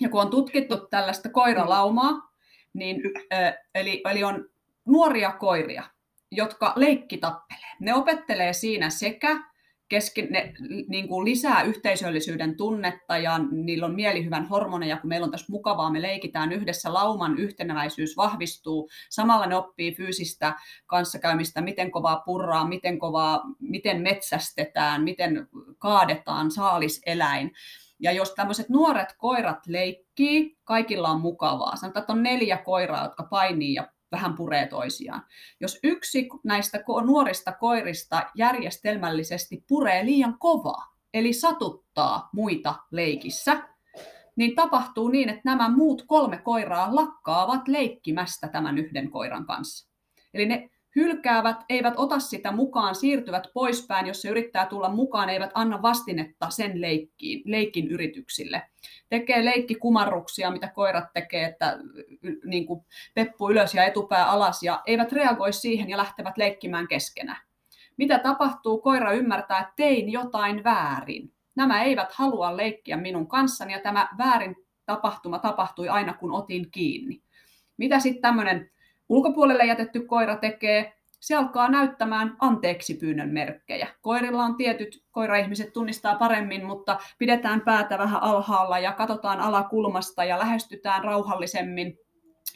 Ja 0.00 0.08
kun 0.08 0.20
on 0.20 0.30
tutkittu 0.30 0.76
tällaista 0.90 1.28
koiralaumaa, 1.28 2.12
niin, 2.72 3.00
eli, 3.74 4.02
eli 4.10 4.24
on 4.24 4.44
nuoria 4.86 5.32
koiria, 5.32 5.82
jotka 6.30 6.72
leikkitappelee. 6.76 7.76
Ne 7.80 7.94
opettelee 7.94 8.52
siinä 8.52 8.90
sekä 8.90 9.40
kesken, 9.88 10.28
ne 10.30 10.54
niin 10.88 11.08
kuin 11.08 11.24
lisää 11.24 11.62
yhteisöllisyyden 11.62 12.56
tunnetta 12.56 13.18
ja 13.18 13.38
niillä 13.38 13.86
on 13.86 13.94
mielihyvän 13.94 14.48
hormoneja, 14.48 14.96
kun 14.96 15.08
meillä 15.08 15.24
on 15.24 15.30
tässä 15.30 15.52
mukavaa, 15.52 15.90
me 15.90 16.02
leikitään 16.02 16.52
yhdessä, 16.52 16.94
lauman 16.94 17.38
yhtenäisyys 17.38 18.16
vahvistuu, 18.16 18.88
samalla 19.10 19.46
ne 19.46 19.56
oppii 19.56 19.94
fyysistä 19.94 20.54
kanssakäymistä, 20.86 21.60
miten 21.60 21.90
kovaa 21.90 22.22
purraa, 22.26 22.68
miten 22.68 22.98
kovaa, 22.98 23.42
miten 23.60 24.00
metsästetään, 24.00 25.04
miten 25.04 25.48
kaadetaan 25.78 26.50
saaliseläin. 26.50 27.52
Ja 28.00 28.12
jos 28.12 28.34
tämmöiset 28.34 28.68
nuoret 28.68 29.14
koirat 29.18 29.66
leikkii, 29.66 30.56
kaikilla 30.64 31.08
on 31.08 31.20
mukavaa. 31.20 31.76
Sanotaan, 31.76 32.02
että 32.02 32.12
on 32.12 32.22
neljä 32.22 32.56
koiraa, 32.56 33.04
jotka 33.04 33.22
painii 33.22 33.74
ja 33.74 33.88
vähän 34.12 34.34
puree 34.34 34.66
toisiaan. 34.66 35.22
Jos 35.60 35.78
yksi 35.82 36.28
näistä 36.44 36.84
nuorista 37.04 37.52
koirista 37.52 38.22
järjestelmällisesti 38.34 39.64
puree 39.68 40.04
liian 40.04 40.38
kovaa, 40.38 40.94
eli 41.14 41.32
satuttaa 41.32 42.28
muita 42.32 42.74
leikissä, 42.90 43.62
niin 44.36 44.54
tapahtuu 44.54 45.08
niin, 45.08 45.28
että 45.28 45.42
nämä 45.44 45.68
muut 45.68 46.02
kolme 46.06 46.38
koiraa 46.38 46.94
lakkaavat 46.94 47.68
leikkimästä 47.68 48.48
tämän 48.48 48.78
yhden 48.78 49.10
koiran 49.10 49.46
kanssa. 49.46 49.88
Eli 50.34 50.46
ne 50.46 50.70
hylkäävät, 50.98 51.56
eivät 51.68 51.94
ota 51.96 52.18
sitä 52.18 52.52
mukaan, 52.52 52.94
siirtyvät 52.94 53.46
poispäin, 53.54 54.06
jos 54.06 54.22
se 54.22 54.28
yrittää 54.28 54.66
tulla 54.66 54.88
mukaan, 54.88 55.28
eivät 55.28 55.50
anna 55.54 55.82
vastinetta 55.82 56.50
sen 56.50 56.80
leikkiin, 56.80 57.42
leikin 57.44 57.88
yrityksille. 57.88 58.62
Tekee 59.08 59.44
leikkikumarruksia, 59.44 60.50
mitä 60.50 60.68
koirat 60.68 61.12
tekee, 61.14 61.44
että 61.44 61.78
niin 62.44 62.66
kuin 62.66 62.80
peppu 63.14 63.50
ylös 63.50 63.74
ja 63.74 63.84
etupää 63.84 64.30
alas, 64.30 64.62
ja 64.62 64.82
eivät 64.86 65.12
reagoi 65.12 65.52
siihen 65.52 65.90
ja 65.90 65.96
lähtevät 65.96 66.36
leikkimään 66.36 66.88
keskenään. 66.88 67.40
Mitä 67.96 68.18
tapahtuu? 68.18 68.80
Koira 68.80 69.12
ymmärtää, 69.12 69.58
että 69.58 69.72
tein 69.76 70.12
jotain 70.12 70.64
väärin. 70.64 71.32
Nämä 71.56 71.82
eivät 71.82 72.12
halua 72.12 72.56
leikkiä 72.56 72.96
minun 72.96 73.28
kanssani, 73.28 73.72
ja 73.72 73.80
tämä 73.80 74.08
väärin 74.18 74.56
tapahtuma 74.86 75.38
tapahtui 75.38 75.88
aina, 75.88 76.14
kun 76.14 76.32
otin 76.32 76.70
kiinni. 76.70 77.22
Mitä 77.76 78.00
sitten 78.00 78.22
tämmöinen 78.22 78.70
ulkopuolelle 79.08 79.64
jätetty 79.64 80.00
koira 80.00 80.36
tekee, 80.36 80.98
se 81.20 81.34
alkaa 81.34 81.68
näyttämään 81.68 82.36
anteeksi 82.40 82.94
pyynnön 82.94 83.28
merkkejä. 83.28 83.88
Koirilla 84.00 84.44
on 84.44 84.56
tietyt, 84.56 85.04
koiraihmiset 85.10 85.72
tunnistaa 85.72 86.14
paremmin, 86.14 86.64
mutta 86.64 86.98
pidetään 87.18 87.60
päätä 87.60 87.98
vähän 87.98 88.22
alhaalla 88.22 88.78
ja 88.78 88.92
katsotaan 88.92 89.40
alakulmasta 89.40 90.24
ja 90.24 90.38
lähestytään 90.38 91.04
rauhallisemmin, 91.04 91.98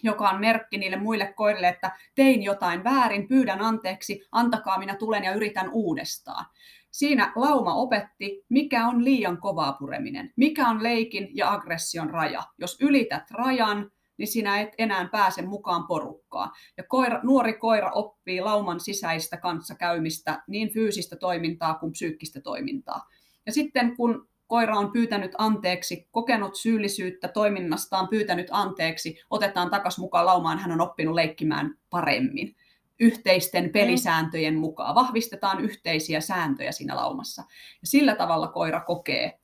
joka 0.02 0.30
on 0.30 0.40
merkki 0.40 0.78
niille 0.78 0.96
muille 0.96 1.32
koirille, 1.36 1.68
että 1.68 1.92
tein 2.14 2.42
jotain 2.42 2.84
väärin, 2.84 3.28
pyydän 3.28 3.60
anteeksi, 3.60 4.22
antakaa 4.32 4.78
minä 4.78 4.96
tulen 4.96 5.24
ja 5.24 5.34
yritän 5.34 5.70
uudestaan. 5.72 6.46
Siinä 6.90 7.32
lauma 7.36 7.74
opetti, 7.74 8.44
mikä 8.48 8.86
on 8.86 9.04
liian 9.04 9.38
kovaa 9.38 9.72
pureminen, 9.72 10.32
mikä 10.36 10.68
on 10.68 10.82
leikin 10.82 11.28
ja 11.34 11.52
aggression 11.52 12.10
raja. 12.10 12.42
Jos 12.58 12.80
ylität 12.80 13.30
rajan, 13.30 13.90
niin 14.16 14.28
sinä 14.28 14.60
et 14.60 14.74
enää 14.78 15.08
pääse 15.12 15.42
mukaan 15.42 15.86
porukkaan. 15.86 16.50
Ja 16.76 16.84
koira, 16.88 17.20
nuori 17.22 17.52
koira 17.52 17.90
oppii 17.90 18.40
lauman 18.40 18.80
sisäistä 18.80 19.36
kanssakäymistä, 19.36 20.42
niin 20.46 20.72
fyysistä 20.72 21.16
toimintaa 21.16 21.74
kuin 21.74 21.92
psyykkistä 21.92 22.40
toimintaa. 22.40 23.08
Ja 23.46 23.52
sitten 23.52 23.96
kun 23.96 24.28
koira 24.46 24.78
on 24.78 24.92
pyytänyt 24.92 25.32
anteeksi, 25.38 26.08
kokenut 26.10 26.56
syyllisyyttä 26.56 27.28
toiminnastaan, 27.28 28.08
pyytänyt 28.08 28.46
anteeksi, 28.50 29.20
otetaan 29.30 29.70
takaisin 29.70 30.02
mukaan 30.02 30.26
laumaan, 30.26 30.58
hän 30.58 30.72
on 30.72 30.80
oppinut 30.80 31.14
leikkimään 31.14 31.74
paremmin 31.90 32.56
yhteisten 33.02 33.64
mm. 33.64 33.72
pelisääntöjen 33.72 34.54
mukaan. 34.54 34.94
Vahvistetaan 34.94 35.60
yhteisiä 35.60 36.20
sääntöjä 36.20 36.72
siinä 36.72 36.96
laumassa. 36.96 37.42
Ja 37.80 37.86
sillä 37.86 38.14
tavalla 38.14 38.48
koira 38.48 38.80
kokee 38.80 39.40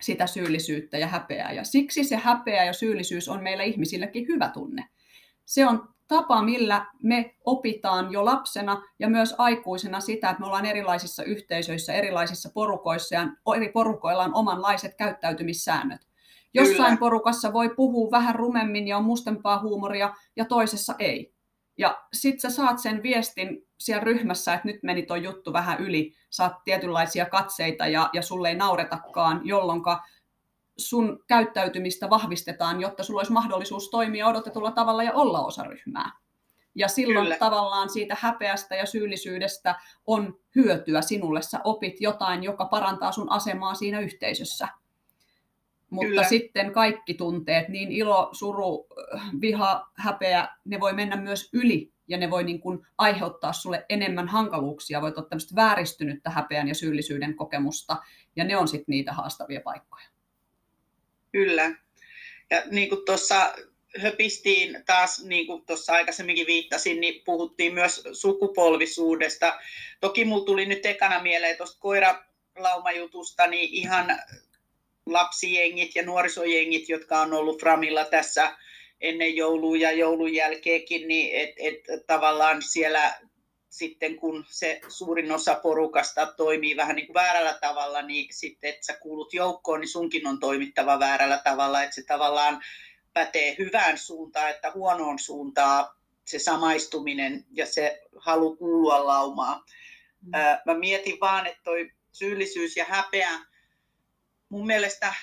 sitä 0.00 0.26
syyllisyyttä 0.26 0.98
ja 0.98 1.06
häpeää. 1.06 1.52
Ja 1.52 1.64
siksi 1.64 2.04
se 2.04 2.16
häpeä 2.16 2.64
ja 2.64 2.72
syyllisyys 2.72 3.28
on 3.28 3.42
meillä 3.42 3.62
ihmisillekin 3.62 4.28
hyvä 4.28 4.48
tunne. 4.48 4.84
Se 5.46 5.66
on 5.66 5.88
tapa, 6.08 6.42
millä 6.42 6.86
me 7.02 7.34
opitaan 7.44 8.12
jo 8.12 8.24
lapsena 8.24 8.82
ja 8.98 9.08
myös 9.08 9.34
aikuisena 9.38 10.00
sitä, 10.00 10.30
että 10.30 10.40
me 10.40 10.46
ollaan 10.46 10.66
erilaisissa 10.66 11.22
yhteisöissä, 11.22 11.92
erilaisissa 11.92 12.50
porukoissa 12.54 13.14
ja 13.14 13.28
eri 13.56 13.68
porukoilla 13.68 14.24
on 14.24 14.34
omanlaiset 14.34 14.94
käyttäytymissäännöt. 14.94 16.00
Jossain 16.54 16.84
Kyllä. 16.84 16.96
porukassa 16.96 17.52
voi 17.52 17.68
puhua 17.76 18.10
vähän 18.10 18.34
rumemmin 18.34 18.88
ja 18.88 18.96
on 18.96 19.04
mustempaa 19.04 19.60
huumoria 19.60 20.14
ja 20.36 20.44
toisessa 20.44 20.94
ei. 20.98 21.34
Ja 21.78 22.02
sit 22.12 22.40
sä 22.40 22.50
saat 22.50 22.78
sen 22.78 23.02
viestin 23.02 23.66
siellä 23.80 24.04
ryhmässä, 24.04 24.54
että 24.54 24.68
nyt 24.68 24.82
meni 24.82 25.02
tuo 25.02 25.16
juttu 25.16 25.52
vähän 25.52 25.80
yli, 25.80 26.12
saat 26.30 26.64
tietynlaisia 26.64 27.26
katseita 27.26 27.86
ja, 27.86 28.10
ja 28.12 28.22
sulle 28.22 28.48
ei 28.48 28.54
nauretakaan, 28.54 29.40
jolloin 29.44 29.82
sun 30.78 31.24
käyttäytymistä 31.26 32.10
vahvistetaan, 32.10 32.80
jotta 32.80 33.04
sulla 33.04 33.20
olisi 33.20 33.32
mahdollisuus 33.32 33.90
toimia 33.90 34.26
odotetulla 34.26 34.70
tavalla 34.70 35.02
ja 35.02 35.12
olla 35.12 35.44
osa 35.44 35.64
ryhmää. 35.64 36.12
Ja 36.74 36.88
silloin 36.88 37.24
Kyllä. 37.24 37.36
tavallaan 37.36 37.90
siitä 37.90 38.16
häpeästä 38.20 38.74
ja 38.76 38.86
syyllisyydestä 38.86 39.80
on 40.06 40.38
hyötyä 40.56 41.02
sinulle. 41.02 41.42
Sä 41.42 41.60
opit 41.64 42.00
jotain, 42.00 42.42
joka 42.42 42.64
parantaa 42.64 43.12
sun 43.12 43.30
asemaa 43.30 43.74
siinä 43.74 44.00
yhteisössä. 44.00 44.68
Mutta 45.90 46.08
Kyllä. 46.08 46.24
sitten 46.24 46.72
kaikki 46.72 47.14
tunteet, 47.14 47.68
niin 47.68 47.92
ilo, 47.92 48.28
suru, 48.32 48.86
viha, 49.40 49.90
häpeä, 49.94 50.48
ne 50.64 50.80
voi 50.80 50.92
mennä 50.92 51.16
myös 51.16 51.48
yli 51.52 51.92
ja 52.10 52.18
ne 52.18 52.30
voi 52.30 52.44
niin 52.44 52.60
kuin 52.60 52.86
aiheuttaa 52.98 53.52
sulle 53.52 53.86
enemmän 53.88 54.28
hankaluuksia. 54.28 55.00
Voit 55.00 55.18
olla 55.18 55.28
tämmöistä 55.28 55.56
vääristynyttä 55.56 56.30
häpeän 56.30 56.68
ja 56.68 56.74
syyllisyyden 56.74 57.36
kokemusta 57.36 57.96
ja 58.36 58.44
ne 58.44 58.56
on 58.56 58.68
sitten 58.68 58.84
niitä 58.92 59.12
haastavia 59.12 59.60
paikkoja. 59.60 60.04
Kyllä. 61.32 61.74
Ja 62.50 62.62
niin 62.70 62.88
kuin 62.88 63.04
tuossa 63.06 63.54
höpistiin 63.98 64.82
taas, 64.86 65.24
niin 65.24 65.46
kuin 65.46 65.66
tuossa 65.66 65.92
aikaisemminkin 65.92 66.46
viittasin, 66.46 67.00
niin 67.00 67.22
puhuttiin 67.24 67.74
myös 67.74 68.02
sukupolvisuudesta. 68.12 69.58
Toki 70.00 70.24
mulla 70.24 70.44
tuli 70.44 70.66
nyt 70.66 70.86
ekana 70.86 71.22
mieleen 71.22 71.56
tuosta 71.56 71.80
koiralaumajutusta, 71.80 73.46
niin 73.46 73.68
ihan 73.72 74.18
lapsijengit 75.06 75.96
ja 75.96 76.06
nuorisojengit, 76.06 76.88
jotka 76.88 77.20
on 77.20 77.32
ollut 77.32 77.60
Framilla 77.60 78.04
tässä 78.04 78.56
ennen 79.00 79.36
joulua 79.36 79.76
ja 79.76 79.92
joulun 79.92 80.34
jälkeenkin, 80.34 81.08
niin 81.08 81.40
et, 81.40 81.54
et, 81.58 82.06
tavallaan 82.06 82.62
siellä 82.62 83.20
sitten 83.70 84.16
kun 84.16 84.44
se 84.48 84.80
suurin 84.88 85.32
osa 85.32 85.54
porukasta 85.54 86.26
toimii 86.26 86.76
vähän 86.76 86.96
niin 86.96 87.06
kuin 87.06 87.14
väärällä 87.14 87.58
tavalla, 87.60 88.02
niin 88.02 88.34
sitten 88.34 88.70
että 88.70 88.86
sä 88.86 88.96
kuulut 88.96 89.34
joukkoon, 89.34 89.80
niin 89.80 89.88
sunkin 89.88 90.26
on 90.26 90.40
toimittava 90.40 90.98
väärällä 90.98 91.40
tavalla, 91.44 91.82
että 91.82 91.94
se 91.94 92.02
tavallaan 92.02 92.62
pätee 93.12 93.56
hyvään 93.58 93.98
suuntaan, 93.98 94.50
että 94.50 94.72
huonoon 94.74 95.18
suuntaan 95.18 95.86
se 96.24 96.38
samaistuminen 96.38 97.44
ja 97.52 97.66
se 97.66 98.02
halu 98.16 98.56
kuulua 98.56 99.06
laumaa. 99.06 99.64
Mm. 100.22 100.30
Mä 100.66 100.78
mietin 100.78 101.20
vaan, 101.20 101.46
että 101.46 101.60
toi 101.64 101.90
syyllisyys 102.12 102.76
ja 102.76 102.84
häpeä, 102.84 103.30
mun 104.48 104.66
mielestä, 104.66 105.14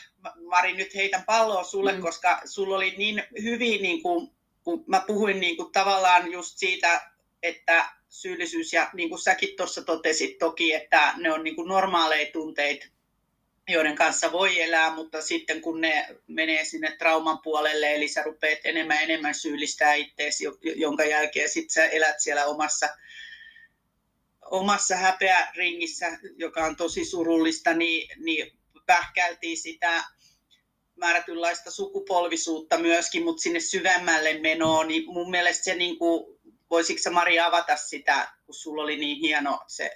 Mari, 0.50 0.74
nyt 0.74 0.96
heitän 0.96 1.24
palloa 1.24 1.64
sulle, 1.64 1.94
mm. 1.94 2.02
koska 2.02 2.42
sulla 2.46 2.76
oli 2.76 2.94
niin 2.98 3.24
hyvin, 3.44 3.82
niin 3.82 4.04
kuin, 4.04 4.32
kun 4.64 4.84
mä 4.88 5.04
puhuin 5.08 5.40
niin 5.40 5.58
kuin 5.58 5.72
tavallaan 5.72 6.32
just 6.32 6.58
siitä, 6.58 7.02
että 7.44 7.90
syyllisyys 8.10 8.74
ja 8.74 8.90
niin 8.94 9.10
kuin 9.10 9.20
säkin 9.20 9.56
tuossa 9.58 9.84
totesit 9.84 10.38
toki, 10.38 10.74
että 10.74 11.14
ne 11.18 11.32
on 11.34 11.44
niin 11.44 11.56
kuin 11.56 11.68
normaaleja 11.68 12.32
tunteita, 12.32 12.86
joiden 13.68 13.96
kanssa 13.96 14.32
voi 14.32 14.62
elää, 14.62 14.96
mutta 14.96 15.22
sitten 15.22 15.62
kun 15.62 15.82
ne 15.82 16.08
menee 16.28 16.66
sinne 16.66 16.96
trauman 16.98 17.40
puolelle, 17.40 17.96
eli 17.96 18.08
sä 18.08 18.24
rupeat 18.24 18.60
enemmän 18.64 19.04
enemmän 19.04 19.36
syyllistää 19.36 19.94
itseäsi, 19.94 20.44
jonka 20.76 21.04
jälkeen 21.04 21.50
sitten 21.50 21.74
sä 21.74 21.86
elät 21.86 22.20
siellä 22.20 22.46
omassa 22.46 22.90
omassa 24.52 24.96
häpeäringissä, 24.96 26.20
joka 26.36 26.66
on 26.66 26.76
tosi 26.76 27.06
surullista, 27.06 27.74
niin, 27.74 28.10
niin 28.24 28.58
pähkältiin 28.86 29.58
sitä 29.58 30.04
määrätynlaista 30.98 31.72
sukupolvisuutta 31.72 32.78
myöskin, 32.78 33.24
mutta 33.24 33.42
sinne 33.42 33.60
syvemmälle 33.60 34.40
menoon, 34.40 34.88
niin 34.88 35.04
mun 35.06 35.30
mielestä 35.30 35.64
se 35.64 35.76
niin 35.76 35.98
kuin, 35.98 36.38
voisitko 36.70 37.02
sä 37.02 37.10
Maria 37.10 37.46
avata 37.46 37.78
sitä, 37.78 38.28
kun 38.46 38.56
sulla 38.56 38.84
oli 38.84 38.98
niin 38.98 39.18
hieno 39.18 39.60
se 39.68 39.92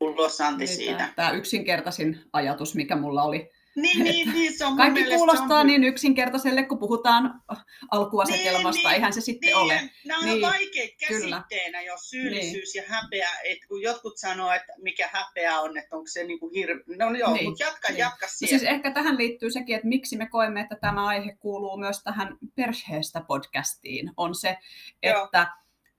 ulosanti 0.00 0.64
niin, 0.64 0.76
siitä? 0.76 1.08
Tämä 1.16 1.30
yksinkertaisin 1.30 2.20
ajatus, 2.32 2.74
mikä 2.74 2.96
mulla 2.96 3.22
oli 3.22 3.50
Niin, 3.82 4.04
niin, 4.04 4.32
niin, 4.32 4.58
se 4.58 4.64
on 4.64 4.76
Kaikki 4.76 5.04
kuulostaa 5.04 5.60
on... 5.60 5.66
niin 5.66 5.84
yksinkertaiselle, 5.84 6.62
kun 6.62 6.78
puhutaan 6.78 7.42
alkuasetelmasta, 7.90 8.88
niin, 8.88 8.94
eihän 8.94 9.12
se 9.12 9.20
sitten 9.20 9.46
niin, 9.46 9.56
ole. 9.56 9.90
Nämä 10.06 10.24
niin, 10.24 10.34
on 10.34 10.50
vaikeat 10.50 10.90
käsitteenä 11.08 11.82
jo 11.82 11.94
syyllisyys 11.98 12.74
niin. 12.74 12.84
ja 12.84 12.94
häpeä. 12.94 13.28
Et 13.44 13.58
kun 13.68 13.82
jotkut 13.82 14.16
sanoo, 14.16 14.52
että 14.52 14.72
mikä 14.78 15.08
häpeä 15.12 15.60
on, 15.60 15.78
että 15.78 15.96
onko 15.96 16.06
se 16.08 16.24
niinku 16.24 16.50
hirveä. 16.54 16.96
No 16.96 17.10
joo, 17.10 17.32
niin, 17.32 17.44
mutta 17.44 17.64
jatka, 17.64 17.88
niin. 17.88 17.98
jatka 17.98 18.26
siellä. 18.28 18.54
No 18.54 18.58
siis 18.58 18.70
ehkä 18.70 18.90
tähän 18.90 19.18
liittyy 19.18 19.50
sekin, 19.50 19.76
että 19.76 19.88
miksi 19.88 20.16
me 20.16 20.26
koemme, 20.26 20.60
että 20.60 20.76
tämä 20.80 21.06
aihe 21.06 21.36
kuuluu 21.40 21.76
myös 21.76 22.02
tähän 22.02 22.38
perheestä 22.54 23.20
podcastiin, 23.20 24.10
on 24.16 24.34
se, 24.34 24.56
että 25.02 25.38
joo. 25.38 25.46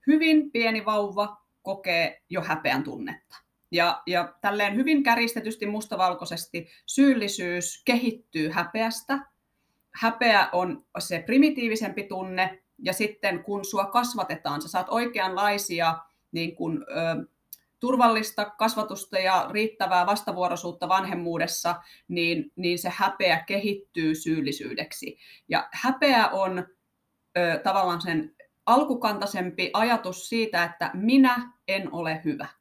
hyvin 0.06 0.50
pieni 0.50 0.84
vauva 0.84 1.36
kokee 1.62 2.22
jo 2.28 2.42
häpeän 2.42 2.82
tunnetta. 2.82 3.49
Ja, 3.70 4.02
ja 4.06 4.34
tälleen 4.40 4.76
hyvin 4.76 5.02
käristetysti 5.02 5.66
mustavalkoisesti 5.66 6.68
syyllisyys 6.86 7.82
kehittyy 7.84 8.48
häpeästä. 8.48 9.18
Häpeä 9.94 10.48
on 10.52 10.86
se 10.98 11.22
primitiivisempi 11.26 12.02
tunne, 12.02 12.62
ja 12.78 12.92
sitten 12.92 13.44
kun 13.44 13.64
sua 13.64 13.84
kasvatetaan, 13.84 14.62
sä 14.62 14.68
saat 14.68 14.86
oikeanlaisia 14.90 15.98
niin 16.32 16.56
kun, 16.56 16.86
ö, 16.88 17.26
turvallista 17.80 18.44
kasvatusta 18.44 19.18
ja 19.18 19.48
riittävää 19.50 20.06
vastavuoroisuutta 20.06 20.88
vanhemmuudessa, 20.88 21.82
niin, 22.08 22.52
niin 22.56 22.78
se 22.78 22.92
häpeä 22.94 23.44
kehittyy 23.46 24.14
syyllisyydeksi. 24.14 25.18
Ja 25.48 25.68
häpeä 25.72 26.28
on 26.28 26.58
ö, 27.38 27.60
tavallaan 27.64 28.00
sen 28.00 28.34
alkukantaisempi 28.66 29.70
ajatus 29.72 30.28
siitä, 30.28 30.64
että 30.64 30.90
minä 30.94 31.52
en 31.68 31.92
ole 31.92 32.20
hyvä 32.24 32.59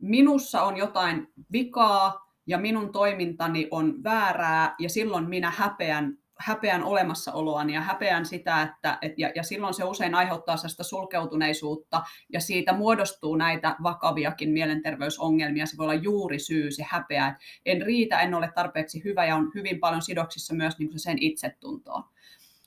minussa 0.00 0.62
on 0.62 0.76
jotain 0.76 1.28
vikaa 1.52 2.30
ja 2.46 2.58
minun 2.58 2.92
toimintani 2.92 3.68
on 3.70 4.04
väärää 4.04 4.74
ja 4.78 4.88
silloin 4.88 5.28
minä 5.28 5.52
häpeän, 5.56 6.18
häpeän 6.38 6.84
olemassaoloani 6.84 7.74
ja 7.74 7.80
häpeän 7.80 8.26
sitä, 8.26 8.62
että 8.62 8.98
et, 9.02 9.12
ja, 9.16 9.32
ja 9.34 9.42
silloin 9.42 9.74
se 9.74 9.84
usein 9.84 10.14
aiheuttaa 10.14 10.56
sitä 10.56 10.82
sulkeutuneisuutta 10.82 12.02
ja 12.32 12.40
siitä 12.40 12.72
muodostuu 12.72 13.36
näitä 13.36 13.76
vakaviakin 13.82 14.50
mielenterveysongelmia. 14.50 15.66
Se 15.66 15.76
voi 15.76 15.84
olla 15.84 15.94
juuri 15.94 16.38
syy, 16.38 16.70
se 16.70 16.82
häpeä, 16.88 17.28
että 17.28 17.40
en 17.64 17.82
riitä, 17.82 18.20
en 18.20 18.34
ole 18.34 18.52
tarpeeksi 18.54 19.04
hyvä 19.04 19.24
ja 19.24 19.36
on 19.36 19.50
hyvin 19.54 19.80
paljon 19.80 20.02
sidoksissa 20.02 20.54
myös 20.54 20.78
niin 20.78 20.98
sen 20.98 21.18
itsetuntoon. 21.20 22.04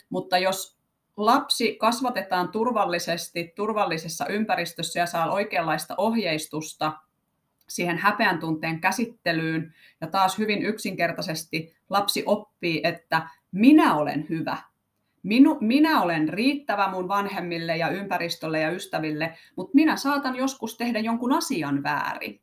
Mutta 0.10 0.38
jos 0.38 0.78
lapsi 1.18 1.76
kasvatetaan 1.76 2.52
turvallisesti, 2.52 3.54
turvallisessa 3.56 4.26
ympäristössä 4.28 5.00
ja 5.00 5.06
saa 5.06 5.32
oikeanlaista 5.32 5.96
ohjeistusta, 5.98 6.94
siihen 7.70 7.98
häpeän 7.98 8.40
tunteen 8.40 8.82
käsittelyyn 8.82 9.74
ja 10.02 10.08
taas 10.08 10.38
hyvin 10.38 10.66
yksinkertaisesti 10.66 11.76
lapsi 11.90 12.24
oppii, 12.26 12.82
että 12.84 13.28
minä 13.52 13.96
olen 13.96 14.26
hyvä. 14.30 14.58
Minu, 15.24 15.58
minä 15.62 16.02
olen 16.02 16.30
riittävä 16.30 16.88
mun 16.92 17.08
vanhemmille 17.08 17.78
ja 17.78 17.90
ympäristölle 17.90 18.60
ja 18.60 18.72
ystäville, 18.72 19.38
mutta 19.56 19.72
minä 19.76 19.98
saatan 19.98 20.36
joskus 20.36 20.78
tehdä 20.78 21.00
jonkun 21.00 21.34
asian 21.34 21.84
väärin. 21.84 22.42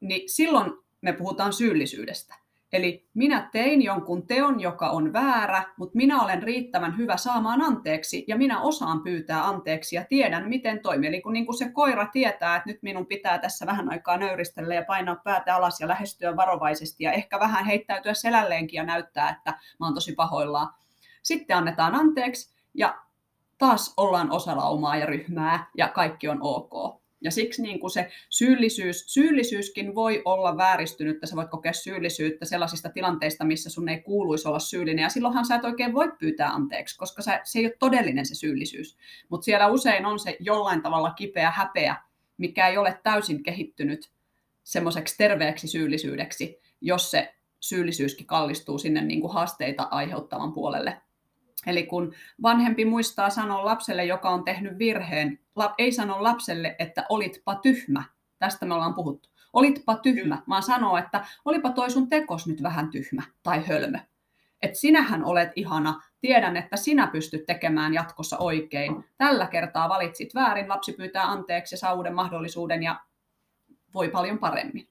Niin 0.00 0.28
silloin 0.28 0.72
me 1.00 1.12
puhutaan 1.12 1.52
syyllisyydestä. 1.52 2.41
Eli 2.72 3.08
minä 3.14 3.48
tein 3.52 3.82
jonkun 3.82 4.26
teon, 4.26 4.60
joka 4.60 4.90
on 4.90 5.12
väärä, 5.12 5.62
mutta 5.76 5.96
minä 5.96 6.22
olen 6.22 6.42
riittävän 6.42 6.96
hyvä 6.98 7.16
saamaan 7.16 7.62
anteeksi 7.62 8.24
ja 8.28 8.36
minä 8.36 8.60
osaan 8.60 9.02
pyytää 9.02 9.46
anteeksi 9.46 9.96
ja 9.96 10.04
tiedän, 10.08 10.48
miten 10.48 10.80
toimii. 10.82 11.08
Eli 11.08 11.20
kun 11.20 11.32
niin 11.32 11.46
kuin 11.46 11.58
se 11.58 11.68
koira 11.72 12.06
tietää, 12.06 12.56
että 12.56 12.70
nyt 12.70 12.82
minun 12.82 13.06
pitää 13.06 13.38
tässä 13.38 13.66
vähän 13.66 13.90
aikaa 13.90 14.16
nöyristellä 14.16 14.74
ja 14.74 14.84
painaa 14.84 15.16
päätä 15.16 15.56
alas 15.56 15.80
ja 15.80 15.88
lähestyä 15.88 16.36
varovaisesti 16.36 17.04
ja 17.04 17.12
ehkä 17.12 17.40
vähän 17.40 17.64
heittäytyä 17.64 18.14
selälleenkin 18.14 18.78
ja 18.78 18.84
näyttää, 18.84 19.30
että 19.30 19.50
mä 19.80 19.86
oon 19.86 19.94
tosi 19.94 20.14
pahoillaan. 20.14 20.68
Sitten 21.22 21.56
annetaan 21.56 21.94
anteeksi 21.94 22.54
ja 22.74 22.98
taas 23.58 23.94
ollaan 23.96 24.30
osa 24.30 24.56
laumaa 24.56 24.96
ja 24.96 25.06
ryhmää 25.06 25.66
ja 25.76 25.88
kaikki 25.88 26.28
on 26.28 26.38
ok. 26.40 27.01
Ja 27.24 27.30
siksi 27.30 27.62
niin 27.62 27.80
kuin 27.80 27.90
se 27.90 28.10
syyllisyys, 28.30 29.04
syyllisyyskin 29.06 29.94
voi 29.94 30.22
olla 30.24 30.56
vääristynyt, 30.56 31.14
että 31.14 31.26
sä 31.26 31.36
voit 31.36 31.50
kokea 31.50 31.72
syyllisyyttä 31.72 32.44
sellaisista 32.44 32.88
tilanteista, 32.88 33.44
missä 33.44 33.70
sun 33.70 33.88
ei 33.88 34.00
kuuluisi 34.00 34.48
olla 34.48 34.58
syyllinen. 34.58 35.02
Ja 35.02 35.08
silloinhan 35.08 35.46
sä 35.46 35.54
et 35.54 35.64
oikein 35.64 35.94
voi 35.94 36.12
pyytää 36.18 36.50
anteeksi, 36.50 36.98
koska 36.98 37.22
sä, 37.22 37.40
se 37.44 37.58
ei 37.58 37.66
ole 37.66 37.76
todellinen 37.78 38.26
se 38.26 38.34
syyllisyys. 38.34 38.96
Mutta 39.28 39.44
siellä 39.44 39.68
usein 39.68 40.06
on 40.06 40.18
se 40.18 40.36
jollain 40.40 40.82
tavalla 40.82 41.10
kipeä 41.10 41.50
häpeä, 41.50 41.96
mikä 42.36 42.68
ei 42.68 42.78
ole 42.78 43.00
täysin 43.02 43.42
kehittynyt 43.42 44.10
semmoiseksi 44.62 45.16
terveeksi 45.18 45.68
syyllisyydeksi, 45.68 46.60
jos 46.80 47.10
se 47.10 47.34
syyllisyyskin 47.60 48.26
kallistuu 48.26 48.78
sinne 48.78 49.02
niin 49.02 49.20
kuin 49.20 49.32
haasteita 49.32 49.88
aiheuttavan 49.90 50.52
puolelle. 50.52 51.02
Eli 51.66 51.86
kun 51.86 52.14
vanhempi 52.42 52.84
muistaa 52.84 53.30
sanoa 53.30 53.64
lapselle, 53.64 54.04
joka 54.04 54.30
on 54.30 54.44
tehnyt 54.44 54.78
virheen, 54.78 55.38
ei 55.78 55.92
sano 55.92 56.22
lapselle, 56.22 56.76
että 56.78 57.06
olitpa 57.08 57.54
tyhmä. 57.54 58.04
Tästä 58.38 58.66
me 58.66 58.74
ollaan 58.74 58.94
puhuttu. 58.94 59.28
Olitpa 59.52 59.96
tyhmä, 59.96 60.42
vaan 60.48 60.62
sanoo, 60.62 60.96
että 60.96 61.26
olipa 61.44 61.70
toi 61.70 61.90
sun 61.90 62.08
tekos 62.08 62.46
nyt 62.46 62.62
vähän 62.62 62.90
tyhmä 62.90 63.22
tai 63.42 63.66
hölmö. 63.66 63.98
Että 64.62 64.78
sinähän 64.78 65.24
olet 65.24 65.50
ihana, 65.56 66.02
tiedän, 66.20 66.56
että 66.56 66.76
sinä 66.76 67.06
pystyt 67.06 67.46
tekemään 67.46 67.94
jatkossa 67.94 68.38
oikein. 68.38 69.04
Tällä 69.18 69.46
kertaa 69.46 69.88
valitsit 69.88 70.34
väärin, 70.34 70.68
lapsi 70.68 70.92
pyytää 70.92 71.30
anteeksi 71.30 71.74
ja 71.74 71.78
saa 71.78 71.94
uuden 71.94 72.14
mahdollisuuden 72.14 72.82
ja 72.82 73.00
voi 73.94 74.08
paljon 74.08 74.38
paremmin. 74.38 74.88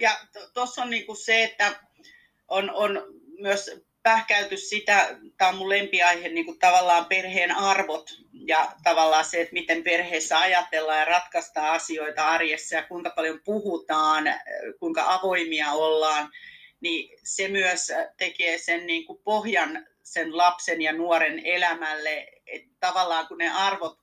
Ja 0.00 0.10
tuossa 0.54 0.82
on 0.82 0.90
niinku 0.90 1.14
se, 1.14 1.44
että 1.44 1.72
on, 2.48 2.70
on 2.70 3.02
myös 3.40 3.85
pähkäyty 4.06 4.56
sitä, 4.56 5.16
tämä 5.36 5.48
on 5.48 5.56
mun 5.56 5.68
lempiaihe, 5.68 6.28
niin 6.28 6.46
kuin 6.46 6.58
tavallaan 6.58 7.06
perheen 7.06 7.56
arvot 7.56 8.10
ja 8.32 8.72
tavallaan 8.84 9.24
se, 9.24 9.40
että 9.40 9.52
miten 9.52 9.82
perheessä 9.82 10.38
ajatellaan 10.38 10.98
ja 10.98 11.04
ratkaistaan 11.04 11.72
asioita 11.72 12.28
arjessa 12.28 12.76
ja 12.76 12.82
kuinka 12.82 13.10
paljon 13.10 13.40
puhutaan, 13.44 14.24
kuinka 14.80 15.14
avoimia 15.14 15.72
ollaan, 15.72 16.30
niin 16.80 17.18
se 17.24 17.48
myös 17.48 17.92
tekee 18.16 18.58
sen 18.58 18.86
niin 18.86 19.06
kuin 19.06 19.22
pohjan 19.24 19.86
sen 20.02 20.36
lapsen 20.36 20.82
ja 20.82 20.92
nuoren 20.92 21.46
elämälle, 21.46 22.28
että 22.46 22.70
tavallaan 22.80 23.28
kun 23.28 23.38
ne 23.38 23.50
arvot 23.50 23.98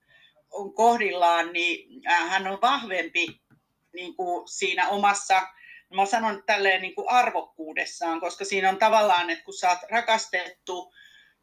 on 0.52 0.74
kohdillaan, 0.74 1.54
niin 1.54 2.02
hän 2.06 2.48
on 2.48 2.62
vahvempi 2.62 3.42
niin 3.94 4.16
kuin 4.16 4.48
siinä 4.48 4.90
omassa 4.90 5.42
mä 5.96 6.06
sanon 6.06 6.44
tälleen 6.46 6.82
niin 6.82 6.96
kuin 6.96 7.10
arvokkuudessaan, 7.10 8.20
koska 8.20 8.46
siinä 8.46 8.70
on 8.70 8.78
tavallaan, 8.78 9.30
että 9.30 9.46
kun 9.46 9.54
sä 9.54 9.70
oot 9.70 9.80
rakastettu 9.90 10.94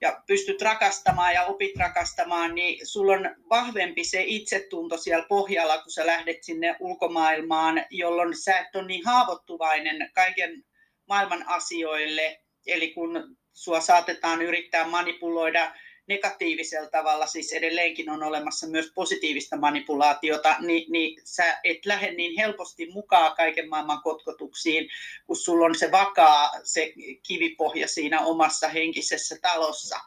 ja 0.00 0.22
pystyt 0.26 0.62
rakastamaan 0.62 1.35
ja 1.35 1.44
opit 1.44 1.76
rakastamaan, 1.76 2.55
niin 2.55 2.87
sulla 2.87 3.12
on 3.12 3.37
vahvempi 3.50 4.05
se 4.05 4.22
itsetunto 4.26 4.96
siellä 4.96 5.26
pohjalla, 5.29 5.79
kun 5.79 5.90
sä 5.90 6.07
lähdet 6.07 6.42
sinne 6.42 6.76
ulkomaailmaan, 6.81 7.85
jolloin 7.90 8.37
sä 8.37 8.59
et 8.59 8.76
ole 8.76 8.87
niin 8.87 9.05
haavoittuvainen 9.05 10.11
kaiken 10.14 10.64
maailman 11.09 11.48
asioille. 11.48 12.40
Eli 12.66 12.92
kun 12.94 13.37
sua 13.53 13.81
saatetaan 13.81 14.42
yrittää 14.42 14.87
manipuloida 14.87 15.74
negatiivisella 16.11 16.90
tavalla, 16.90 17.27
siis 17.27 17.53
edelleenkin 17.53 18.11
on 18.11 18.23
olemassa 18.23 18.66
myös 18.66 18.92
positiivista 18.94 19.57
manipulaatiota, 19.57 20.57
niin, 20.61 20.92
niin 20.92 21.20
sä 21.25 21.61
et 21.64 21.87
lähde 21.87 22.12
niin 22.12 22.38
helposti 22.38 22.90
mukaan 22.92 23.37
kaiken 23.37 23.68
maailman 23.68 24.03
kotkotuksiin, 24.03 24.88
kun 25.27 25.37
sulla 25.37 25.66
on 25.66 25.75
se 25.75 25.92
vakaa, 25.92 26.51
se 26.62 26.92
kivipohja 27.29 27.88
siinä 27.88 28.20
omassa 28.20 28.68
henkisessä 28.68 29.37
talossa. 29.42 30.01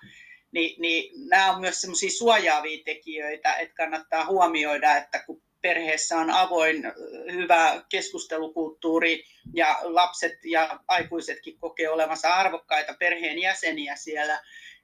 Ni, 0.51 0.75
niin 0.79 1.29
nämä 1.29 1.51
on 1.51 1.61
myös 1.61 1.81
semmoisia 1.81 2.11
suojaavia 2.11 2.83
tekijöitä, 2.85 3.55
että 3.55 3.75
kannattaa 3.75 4.25
huomioida, 4.25 4.97
että 4.97 5.23
kun 5.25 5.41
perheessä 5.61 6.17
on 6.17 6.29
avoin, 6.29 6.83
hyvä 7.31 7.83
keskustelukulttuuri 7.89 9.23
ja 9.53 9.79
lapset 9.81 10.33
ja 10.45 10.79
aikuisetkin 10.87 11.57
kokee 11.59 11.89
olevansa 11.89 12.33
arvokkaita 12.33 12.95
perheen 12.99 13.39
jäseniä 13.39 13.95
siellä, 13.95 14.39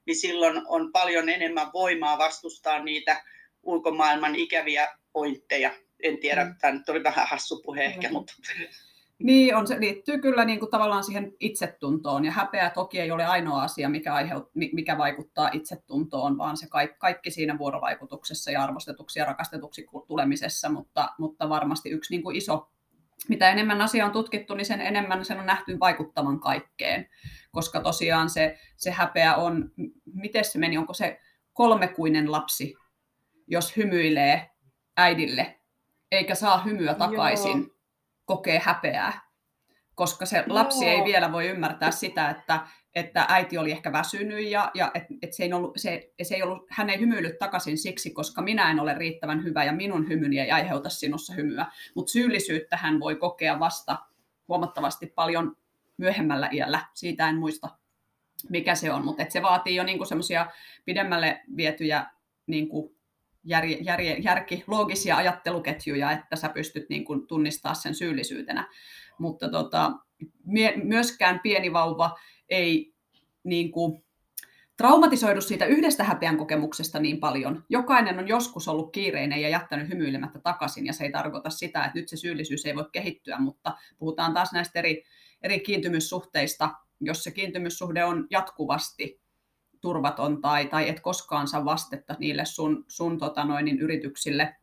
niin 0.05 0.15
silloin 0.15 0.61
on 0.67 0.91
paljon 0.91 1.29
enemmän 1.29 1.67
voimaa 1.73 2.17
vastustaa 2.17 2.83
niitä 2.83 3.23
ulkomaailman 3.63 4.35
ikäviä 4.35 4.87
pointteja. 5.13 5.71
En 6.03 6.17
tiedä, 6.17 6.45
mm. 6.45 6.55
tämä 6.61 6.73
nyt 6.73 6.89
oli 6.89 7.03
vähän 7.03 7.27
hassu 7.27 7.61
puhe 7.61 7.85
ehkä, 7.85 8.07
mm. 8.07 8.13
mutta... 8.13 8.33
Niin, 9.23 9.55
on, 9.55 9.67
se 9.67 9.79
liittyy 9.79 10.17
kyllä 10.17 10.45
niin 10.45 10.59
kuin 10.59 10.71
tavallaan 10.71 11.03
siihen 11.03 11.33
itsetuntoon, 11.39 12.25
ja 12.25 12.31
häpeä 12.31 12.69
toki 12.69 12.99
ei 12.99 13.11
ole 13.11 13.25
ainoa 13.25 13.63
asia, 13.63 13.89
mikä, 13.89 14.13
aiheut, 14.13 14.51
mikä 14.53 14.97
vaikuttaa 14.97 15.49
itsetuntoon, 15.53 16.37
vaan 16.37 16.57
se 16.57 16.67
kaikki, 16.67 16.97
kaikki 16.99 17.31
siinä 17.31 17.57
vuorovaikutuksessa 17.57 18.51
ja 18.51 18.63
arvostetuksi 18.63 19.19
ja 19.19 19.25
rakastetuksi 19.25 19.87
tulemisessa, 20.07 20.69
mutta, 20.69 21.09
mutta 21.17 21.49
varmasti 21.49 21.89
yksi 21.89 22.13
niin 22.13 22.23
kuin 22.23 22.35
iso 22.35 22.69
mitä 23.27 23.49
enemmän 23.49 23.81
asia 23.81 24.05
on 24.05 24.11
tutkittu, 24.11 24.55
niin 24.55 24.65
sen 24.65 24.81
enemmän 24.81 25.25
sen 25.25 25.39
on 25.39 25.45
nähty 25.45 25.79
vaikuttavan 25.79 26.39
kaikkeen. 26.39 27.09
Koska 27.51 27.79
tosiaan 27.79 28.29
se, 28.29 28.59
se 28.77 28.91
häpeä 28.91 29.35
on, 29.35 29.71
miten 30.13 30.45
se 30.45 30.59
meni, 30.59 30.77
onko 30.77 30.93
se 30.93 31.19
kolmekuinen 31.53 32.31
lapsi, 32.31 32.75
jos 33.47 33.77
hymyilee 33.77 34.49
äidille, 34.97 35.59
eikä 36.11 36.35
saa 36.35 36.63
hymyä 36.63 36.93
takaisin, 36.93 37.57
Joo. 37.57 37.75
kokee 38.25 38.61
häpeää. 38.63 39.29
koska 39.95 40.25
se 40.25 40.43
lapsi 40.47 40.85
ei 40.85 41.03
vielä 41.03 41.31
voi 41.31 41.47
ymmärtää 41.47 41.91
sitä, 41.91 42.29
että, 42.29 42.67
että 42.95 43.25
äiti 43.29 43.57
oli 43.57 43.71
ehkä 43.71 43.91
väsynyt 43.91 44.45
ja, 44.45 44.71
ja 44.73 44.91
että 44.93 45.13
et 45.21 45.33
se 45.33 45.43
ei 45.43 45.53
ollut, 45.53 45.73
se, 45.77 46.13
se 46.23 46.35
ei 46.35 46.43
ollut, 46.43 46.65
hän 46.69 46.89
ei 46.89 46.99
hymyillyt 46.99 47.39
takaisin 47.39 47.77
siksi, 47.77 48.11
koska 48.11 48.41
minä 48.41 48.71
en 48.71 48.79
ole 48.79 48.93
riittävän 48.93 49.43
hyvä 49.43 49.63
ja 49.63 49.73
minun 49.73 50.09
hymyni 50.09 50.39
ei 50.39 50.51
aiheuta 50.51 50.89
sinussa 50.89 51.33
hymyä. 51.33 51.65
Mutta 51.95 52.11
syyllisyyttä 52.11 52.77
hän 52.77 52.99
voi 52.99 53.15
kokea 53.15 53.59
vasta 53.59 53.97
huomattavasti 54.47 55.07
paljon 55.07 55.55
myöhemmällä 55.99 56.49
iällä. 56.51 56.85
Siitä 56.93 57.29
en 57.29 57.35
muista, 57.35 57.69
mikä 58.49 58.75
se 58.75 58.91
on, 58.91 59.05
mutta 59.05 59.25
se 59.29 59.41
vaatii 59.41 59.75
jo 59.75 59.83
niinku 59.83 60.05
semmoisia 60.05 60.47
pidemmälle 60.85 61.41
vietyjä 61.57 62.05
niinku 62.47 62.95
jär, 63.43 63.65
jär, 63.65 64.01
järki, 64.01 64.63
loogisia 64.67 65.17
ajatteluketjuja, 65.17 66.11
että 66.11 66.35
sä 66.35 66.49
pystyt 66.49 66.89
niinku 66.89 67.19
tunnistaa 67.19 67.73
sen 67.73 67.95
syyllisyytenä. 67.95 68.67
Mutta 69.19 69.49
tota, 69.49 69.91
myöskään 70.83 71.39
pieni 71.39 71.73
vauva 71.73 72.19
ei 72.49 72.93
niin 73.43 73.71
kuin, 73.71 74.03
traumatisoidu 74.77 75.41
siitä 75.41 75.65
yhdestä 75.65 76.03
häpeän 76.03 76.37
kokemuksesta 76.37 76.99
niin 76.99 77.19
paljon. 77.19 77.63
Jokainen 77.69 78.19
on 78.19 78.27
joskus 78.27 78.67
ollut 78.67 78.91
kiireinen 78.91 79.41
ja 79.41 79.49
jättänyt 79.49 79.89
hymyilemättä 79.89 80.39
takaisin, 80.39 80.85
ja 80.85 80.93
se 80.93 81.03
ei 81.03 81.11
tarkoita 81.11 81.49
sitä, 81.49 81.83
että 81.83 81.99
nyt 81.99 82.09
se 82.09 82.17
syyllisyys 82.17 82.65
ei 82.65 82.75
voi 82.75 82.89
kehittyä, 82.91 83.39
mutta 83.39 83.77
puhutaan 83.97 84.33
taas 84.33 84.53
näistä 84.53 84.79
eri, 84.79 85.03
eri 85.43 85.59
kiintymyssuhteista, 85.59 86.69
jos 87.01 87.23
se 87.23 87.31
kiintymyssuhde 87.31 88.03
on 88.03 88.27
jatkuvasti 88.29 89.21
turvaton 89.81 90.41
tai, 90.41 90.65
tai 90.65 90.89
et 90.89 90.99
koskaan 90.99 91.47
saa 91.47 91.65
vastetta 91.65 92.15
niille 92.19 92.45
sun, 92.45 92.85
sun 92.87 93.17
tota 93.17 93.45
noin, 93.45 93.65
niin 93.65 93.79
yrityksille 93.79 94.55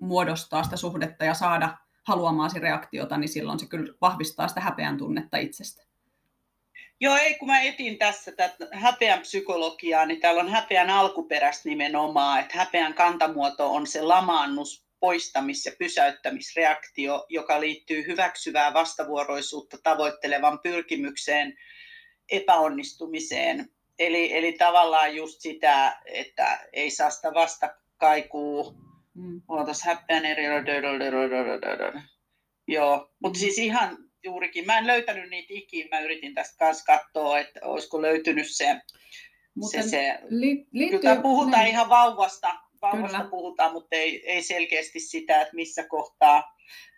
muodostaa 0.00 0.64
sitä 0.64 0.76
suhdetta 0.76 1.24
ja 1.24 1.34
saada 1.34 1.76
haluamaasi 2.02 2.58
reaktiota, 2.58 3.18
niin 3.18 3.28
silloin 3.28 3.58
se 3.58 3.66
kyllä 3.66 3.94
vahvistaa 4.00 4.48
sitä 4.48 4.60
häpeän 4.60 4.98
tunnetta 4.98 5.36
itsestä. 5.36 5.82
Joo, 7.00 7.16
ei 7.16 7.34
kun 7.34 7.48
mä 7.48 7.62
etin 7.62 7.98
tässä 7.98 8.32
tätä 8.32 8.68
häpeän 8.72 9.20
psykologiaa, 9.20 10.06
niin 10.06 10.20
täällä 10.20 10.42
on 10.42 10.48
häpeän 10.48 10.90
alkuperäistä 10.90 11.68
nimenomaan, 11.68 12.40
että 12.40 12.58
häpeän 12.58 12.94
kantamuoto 12.94 13.74
on 13.74 13.86
se 13.86 14.02
lamaannus, 14.02 14.86
poistamis- 15.02 15.66
ja 15.66 15.72
pysäyttämisreaktio, 15.78 17.26
joka 17.28 17.60
liittyy 17.60 18.06
hyväksyvää 18.06 18.74
vastavuoroisuutta 18.74 19.78
tavoittelevan 19.82 20.58
pyrkimykseen 20.58 21.58
epäonnistumiseen. 22.30 23.68
Eli, 23.98 24.36
eli 24.36 24.52
tavallaan 24.52 25.16
just 25.16 25.40
sitä, 25.40 26.00
että 26.06 26.68
ei 26.72 26.90
saa 26.90 27.10
sitä 27.10 27.34
vastakaikua. 27.34 28.74
Mm. 29.14 29.42
Ootas 29.48 29.82
häpeän 29.82 30.24
eri... 30.24 30.44
Joo, 32.66 33.10
mutta 33.22 33.38
siis 33.38 33.58
ihan 33.58 33.98
juurikin. 34.24 34.66
Mä 34.66 34.78
en 34.78 34.86
löytänyt 34.86 35.30
niitä 35.30 35.54
ikinä. 35.54 35.88
Mä 35.96 36.00
yritin 36.00 36.34
tästä 36.34 36.58
kanssa 36.58 36.84
katsoa, 36.84 37.38
että 37.38 37.60
olisiko 37.62 38.02
löytynyt 38.02 38.50
se. 38.50 38.80
Mutta 39.54 39.82
se, 39.82 39.88
se. 39.88 40.18
Li, 40.28 40.66
liittyy, 40.72 41.00
Kyllä 41.00 41.16
puhutaan 41.16 41.64
niin. 41.64 41.72
ihan 41.72 41.88
vauvasta. 41.88 42.61
Vauvasta 42.82 43.18
Kyllä. 43.18 43.30
puhutaan, 43.30 43.72
mutta 43.72 43.96
ei, 43.96 44.30
ei 44.30 44.42
selkeästi 44.42 45.00
sitä, 45.00 45.40
että 45.40 45.54
missä 45.54 45.84
kohtaa. 45.88 46.42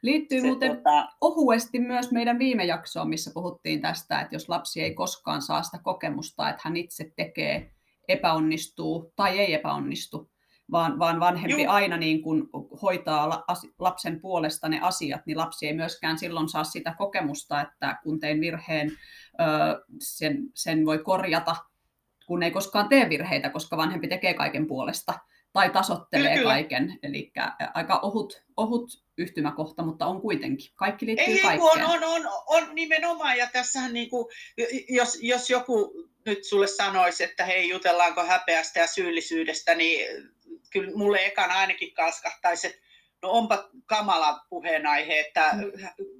Liittyy 0.02 0.40
se, 0.40 0.46
muuten 0.46 0.76
tota... 0.76 1.08
ohuesti 1.20 1.78
myös 1.78 2.12
meidän 2.12 2.38
viime 2.38 2.64
jaksoon, 2.64 3.08
missä 3.08 3.30
puhuttiin 3.34 3.80
tästä, 3.80 4.20
että 4.20 4.34
jos 4.34 4.48
lapsi 4.48 4.82
ei 4.82 4.94
koskaan 4.94 5.42
saa 5.42 5.62
sitä 5.62 5.78
kokemusta, 5.82 6.48
että 6.48 6.62
hän 6.64 6.76
itse 6.76 7.12
tekee, 7.16 7.70
epäonnistuu 8.08 9.12
tai 9.16 9.38
ei 9.38 9.54
epäonnistu, 9.54 10.30
vaan, 10.70 10.98
vaan 10.98 11.20
vanhempi 11.20 11.62
Juh. 11.62 11.72
aina 11.72 11.96
niin 11.96 12.22
kuin 12.22 12.42
hoitaa 12.82 13.44
lapsen 13.78 14.20
puolesta 14.20 14.68
ne 14.68 14.80
asiat, 14.82 15.26
niin 15.26 15.38
lapsi 15.38 15.66
ei 15.66 15.72
myöskään 15.72 16.18
silloin 16.18 16.48
saa 16.48 16.64
sitä 16.64 16.94
kokemusta, 16.98 17.60
että 17.60 17.98
kun 18.02 18.20
tein 18.20 18.40
virheen, 18.40 18.90
sen, 20.00 20.38
sen 20.54 20.86
voi 20.86 20.98
korjata, 20.98 21.56
kun 22.26 22.42
ei 22.42 22.50
koskaan 22.50 22.88
tee 22.88 23.08
virheitä, 23.08 23.50
koska 23.50 23.76
vanhempi 23.76 24.08
tekee 24.08 24.34
kaiken 24.34 24.66
puolesta 24.66 25.14
tai 25.54 25.70
tasottelee 25.70 26.36
Kyllä. 26.36 26.50
kaiken. 26.50 26.98
Eli 27.02 27.32
aika 27.74 27.98
ohut, 28.02 28.42
ohut 28.56 28.90
yhtymäkohta, 29.18 29.82
mutta 29.82 30.06
on 30.06 30.20
kuitenkin. 30.20 30.70
Kaikki 30.74 31.06
liittyy 31.06 31.34
ei, 31.34 31.42
kaikkeen. 31.42 31.86
On, 31.86 31.94
on, 31.94 32.04
on, 32.04 32.22
on 32.46 32.74
nimenomaan, 32.74 33.38
ja 33.38 33.48
tässähän 33.52 33.92
niin 33.92 34.10
kuin, 34.10 34.26
jos, 34.88 35.18
jos 35.22 35.50
joku 35.50 35.92
nyt 36.26 36.44
sulle 36.44 36.66
sanoisi, 36.66 37.24
että 37.24 37.44
hei, 37.44 37.68
jutellaanko 37.68 38.24
häpeästä 38.24 38.80
ja 38.80 38.86
syyllisyydestä, 38.86 39.74
niin 39.74 40.06
kyllä 40.70 40.96
mulle 40.96 41.26
ekana 41.26 41.54
ainakin 41.54 41.94
kalskahtaisi, 41.94 42.66
että 42.66 42.80
no 43.24 43.30
onpa 43.30 43.70
kamala 43.86 44.40
puheenaihe, 44.50 45.20
että 45.20 45.50
mm. 45.52 45.72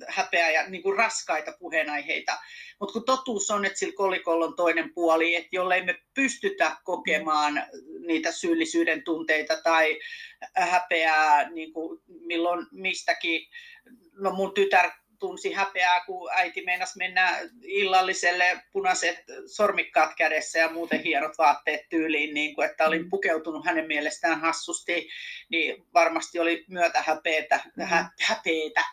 häpeä 0.08 0.50
ja 0.50 0.68
niin 0.68 0.82
kuin 0.82 0.98
raskaita 0.98 1.52
puheenaiheita. 1.58 2.38
Mutta 2.80 2.92
kun 2.92 3.04
totuus 3.04 3.50
on, 3.50 3.64
että 3.64 3.78
sillä 3.78 3.94
kolikolla 3.96 4.44
on 4.44 4.56
toinen 4.56 4.94
puoli, 4.94 5.34
että 5.34 5.48
jollei 5.52 5.84
me 5.84 5.98
pystytä 6.14 6.76
kokemaan 6.84 7.62
niitä 8.06 8.32
syyllisyyden 8.32 9.04
tunteita 9.04 9.56
tai 9.62 9.98
häpeää 10.56 11.50
niin 11.50 11.72
kuin 11.72 12.00
milloin 12.06 12.66
mistäkin, 12.72 13.40
no 14.12 14.32
mun 14.32 14.54
tytär 14.54 14.90
tunsi 15.18 15.53
häpeää, 15.53 16.05
kun 16.07 16.31
äiti 16.33 16.64
meinasi 16.64 16.98
mennä 16.98 17.38
illalliselle 17.62 18.62
punaiset 18.72 19.18
sormikkaat 19.46 20.14
kädessä 20.16 20.59
ja 20.59 20.70
muuten 20.70 21.03
hienot 21.03 21.38
vaatteet 21.38 21.88
tyyliin, 21.88 22.35
niin 22.35 22.55
kuin, 22.55 22.70
että 22.70 22.87
olin 22.87 23.03
mm. 23.03 23.11
pukeutunut 23.11 23.66
hänen 23.66 23.87
mielestään 23.87 24.40
hassusti, 24.40 25.09
niin 25.48 25.87
varmasti 25.94 26.38
oli 26.38 26.64
myötä 26.68 27.03
häpeetä, 27.03 27.61
mm. 27.77 27.85
hä, 27.85 28.11
häpeetä. 28.20 28.85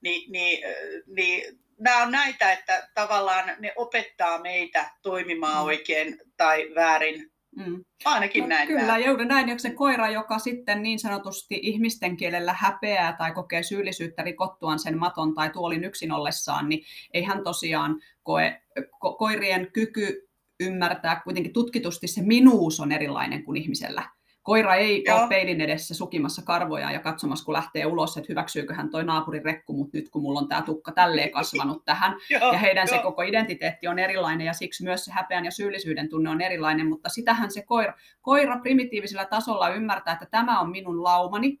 Ni, 0.00 0.26
niin, 0.28 0.64
niin 1.06 1.58
nämä 1.78 2.02
on 2.02 2.12
näitä, 2.12 2.52
että 2.52 2.88
tavallaan 2.94 3.56
ne 3.58 3.72
opettaa 3.76 4.38
meitä 4.38 4.90
toimimaan 5.02 5.56
mm. 5.56 5.64
oikein 5.64 6.18
tai 6.36 6.74
väärin 6.74 7.31
Mm. 7.56 7.84
Ainakin 8.04 8.42
no, 8.42 8.48
näin. 8.48 8.68
Kyllä, 8.68 8.98
juuri 8.98 9.24
näin. 9.24 9.48
Ja 9.48 9.58
se 9.58 9.70
koira, 9.70 10.10
joka 10.10 10.38
sitten 10.38 10.82
niin 10.82 10.98
sanotusti 10.98 11.58
ihmisten 11.62 12.16
kielellä 12.16 12.54
häpeää 12.58 13.12
tai 13.12 13.32
kokee 13.32 13.62
syyllisyyttä 13.62 14.22
rikottuaan 14.22 14.78
sen 14.78 14.98
maton 14.98 15.34
tai 15.34 15.50
tuolin 15.50 15.84
yksin 15.84 16.12
ollessaan, 16.12 16.68
niin 16.68 16.84
ei 17.14 17.22
hän 17.22 17.44
tosiaan 17.44 18.00
koe, 18.22 18.62
ko, 18.98 19.14
koirien 19.14 19.72
kyky 19.72 20.28
ymmärtää 20.60 21.20
kuitenkin 21.24 21.52
tutkitusti 21.52 22.06
se 22.06 22.22
minuus 22.22 22.80
on 22.80 22.92
erilainen 22.92 23.44
kuin 23.44 23.56
ihmisellä. 23.56 24.02
Koira 24.42 24.74
ei 24.74 25.04
Joo. 25.06 25.18
ole 25.18 25.28
peilin 25.28 25.60
edessä 25.60 25.94
sukimassa 25.94 26.42
karvoja 26.42 26.90
ja 26.90 27.00
katsomassa, 27.00 27.44
kun 27.44 27.54
lähtee 27.54 27.86
ulos, 27.86 28.16
että 28.16 28.26
hyväksyykö 28.28 28.74
hän 28.74 28.90
toi 28.90 29.04
naapurin 29.04 29.44
rekku, 29.44 29.72
mutta 29.72 29.96
nyt 29.96 30.08
kun 30.08 30.22
mulla 30.22 30.40
on 30.40 30.48
tämä 30.48 30.62
tukka 30.62 30.92
tälleen 30.92 31.30
kasvanut 31.30 31.84
tähän. 31.84 32.16
Joo, 32.30 32.52
ja 32.52 32.58
heidän 32.58 32.88
jo. 32.88 32.96
se 32.96 33.02
koko 33.02 33.22
identiteetti 33.22 33.88
on 33.88 33.98
erilainen 33.98 34.46
ja 34.46 34.52
siksi 34.52 34.84
myös 34.84 35.04
se 35.04 35.12
häpeän 35.12 35.44
ja 35.44 35.50
syyllisyyden 35.50 36.08
tunne 36.08 36.30
on 36.30 36.40
erilainen, 36.40 36.86
mutta 36.86 37.08
sitähän 37.08 37.50
se 37.50 37.62
koira, 37.62 37.94
koira 38.20 38.58
primitiivisellä 38.58 39.24
tasolla 39.24 39.68
ymmärtää, 39.68 40.12
että 40.12 40.26
tämä 40.30 40.60
on 40.60 40.70
minun 40.70 41.04
laumani, 41.04 41.60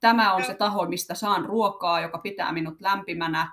tämä 0.00 0.34
on 0.34 0.40
Joo. 0.40 0.46
se 0.46 0.54
taho, 0.54 0.86
mistä 0.86 1.14
saan 1.14 1.44
ruokaa, 1.44 2.00
joka 2.00 2.18
pitää 2.18 2.52
minut 2.52 2.80
lämpimänä, 2.80 3.52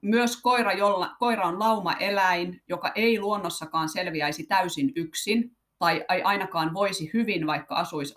myös 0.00 0.42
koira, 0.42 0.72
jolla, 0.72 1.16
koira 1.18 1.46
on 1.48 1.58
lauma-eläin, 1.58 2.62
joka 2.68 2.92
ei 2.94 3.20
luonnossakaan 3.20 3.88
selviäisi 3.88 4.46
täysin 4.46 4.92
yksin, 4.96 5.56
tai 5.82 6.04
ei 6.08 6.22
ainakaan 6.22 6.74
voisi 6.74 7.10
hyvin, 7.14 7.46
vaikka 7.46 7.74
asuisi 7.74 8.14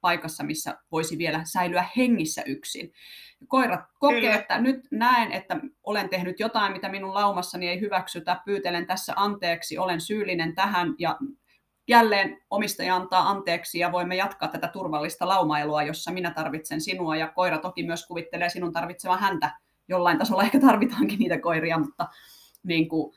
paikassa, 0.00 0.44
missä 0.44 0.78
voisi 0.92 1.18
vielä 1.18 1.40
säilyä 1.44 1.88
hengissä 1.96 2.42
yksin. 2.46 2.92
Koirat 3.48 3.80
kokee, 3.98 4.20
Kyllä. 4.20 4.34
että 4.34 4.58
nyt 4.58 4.80
näen, 4.90 5.32
että 5.32 5.60
olen 5.82 6.08
tehnyt 6.08 6.40
jotain, 6.40 6.72
mitä 6.72 6.88
minun 6.88 7.14
laumassani 7.14 7.68
ei 7.68 7.80
hyväksytä, 7.80 8.40
pyytelen 8.44 8.86
tässä 8.86 9.12
anteeksi, 9.16 9.78
olen 9.78 10.00
syyllinen 10.00 10.54
tähän 10.54 10.94
ja 10.98 11.18
jälleen 11.88 12.38
omistaja 12.50 12.96
antaa 12.96 13.30
anteeksi 13.30 13.78
ja 13.78 13.92
voimme 13.92 14.16
jatkaa 14.16 14.48
tätä 14.48 14.68
turvallista 14.68 15.28
laumailua, 15.28 15.82
jossa 15.82 16.12
minä 16.12 16.30
tarvitsen 16.30 16.80
sinua 16.80 17.16
ja 17.16 17.28
koira 17.28 17.58
toki 17.58 17.86
myös 17.86 18.06
kuvittelee 18.06 18.48
sinun 18.48 18.72
tarvitsevan 18.72 19.18
häntä. 19.18 19.58
Jollain 19.88 20.18
tasolla 20.18 20.42
ehkä 20.42 20.60
tarvitaankin 20.60 21.18
niitä 21.18 21.40
koiria, 21.40 21.78
mutta 21.78 22.08
niin 22.62 22.88
kuin, 22.88 23.14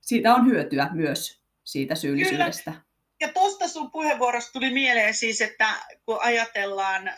siitä 0.00 0.34
on 0.34 0.46
hyötyä 0.46 0.88
myös 0.92 1.42
siitä 1.64 1.94
syyllisyydestä. 1.94 2.70
Kyllä 2.70 2.83
ja 3.24 3.32
tuosta 3.32 3.68
sun 3.68 3.90
puheenvuorosta 3.90 4.52
tuli 4.52 4.70
mieleen 4.70 5.14
siis, 5.14 5.40
että 5.40 5.68
kun 6.06 6.18
ajatellaan 6.20 7.08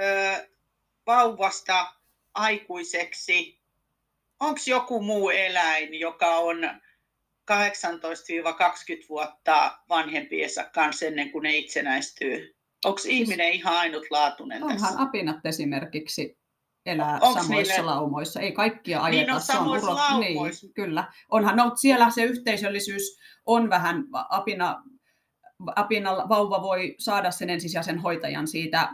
ö, 0.00 0.48
vauvasta 1.06 1.92
aikuiseksi, 2.34 3.60
onko 4.40 4.60
joku 4.66 5.02
muu 5.02 5.30
eläin, 5.30 6.00
joka 6.00 6.36
on 6.36 6.58
18-20 7.52 9.08
vuotta 9.08 9.78
vanhempiensa 9.88 10.64
kanssa 10.64 11.06
ennen 11.06 11.30
kuin 11.30 11.42
ne 11.42 11.56
itsenäistyy? 11.56 12.56
Onko 12.84 12.98
siis, 12.98 13.14
ihminen 13.14 13.52
ihan 13.52 13.76
ainutlaatuinen 13.76 14.62
onhan 14.64 14.80
tässä? 14.80 15.02
apinat 15.02 15.46
esimerkiksi 15.46 16.38
elää 16.86 17.18
Onks 17.22 17.42
samoissa 17.42 17.74
niille... 17.74 17.90
laumoissa. 17.90 18.40
Ei 18.40 18.52
kaikkia 18.52 19.02
ajeta. 19.02 19.22
Niin, 19.22 19.34
on 19.34 19.40
se 19.40 19.58
on 19.58 19.68
uro... 19.68 20.18
niin, 20.18 20.74
kyllä. 20.74 21.12
Onhan 21.28 21.56
no, 21.56 21.72
siellä 21.74 22.10
se 22.10 22.24
yhteisöllisyys 22.24 23.18
on 23.46 23.70
vähän 23.70 24.04
apina 24.28 24.82
apinalla 25.76 26.28
vauva 26.28 26.62
voi 26.62 26.94
saada 26.98 27.30
sen 27.30 27.50
ensisijaisen 27.50 27.98
hoitajan 27.98 28.48
siitä 28.48 28.88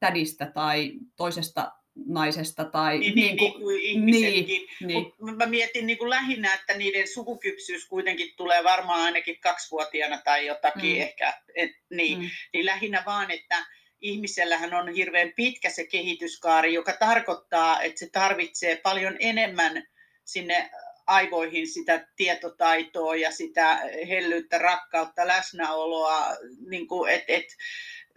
tädistä 0.00 0.46
tai 0.46 0.92
toisesta 1.16 1.72
naisesta 2.06 2.64
tai 2.64 2.98
niin, 2.98 3.14
niin, 3.14 3.36
niin 3.36 3.52
kuin 3.52 3.80
ihmisetkin. 3.80 4.46
Niin, 4.46 4.68
niin. 4.80 5.12
Mut 5.20 5.36
mä 5.36 5.46
mietin 5.46 5.86
niin 5.86 5.98
kuin 5.98 6.10
lähinnä, 6.10 6.54
että 6.54 6.74
niiden 6.74 7.08
sukukypsyys 7.08 7.88
kuitenkin 7.88 8.30
tulee 8.36 8.64
varmaan 8.64 9.00
ainakin 9.00 9.40
kaksivuotiaana 9.40 10.20
tai 10.24 10.46
jotakin 10.46 10.96
mm. 10.96 11.02
ehkä. 11.02 11.40
Et, 11.54 11.70
niin, 11.90 12.18
mm. 12.18 12.28
niin 12.52 12.66
lähinnä 12.66 13.02
vaan, 13.06 13.30
että 13.30 13.66
ihmisellähän 14.00 14.74
on 14.74 14.94
hirveän 14.94 15.32
pitkä 15.36 15.70
se 15.70 15.86
kehityskaari, 15.86 16.74
joka 16.74 16.92
tarkoittaa, 16.92 17.82
että 17.82 17.98
se 17.98 18.08
tarvitsee 18.12 18.76
paljon 18.76 19.16
enemmän 19.20 19.86
sinne 20.24 20.70
aivoihin 21.06 21.68
sitä 21.68 22.06
tietotaitoa 22.16 23.16
ja 23.16 23.32
sitä 23.32 23.80
hellyyttä, 24.08 24.58
rakkautta, 24.58 25.26
läsnäoloa, 25.26 26.26
niin 26.68 26.86
kuin, 26.86 27.12
et, 27.12 27.24
et, 27.28 27.46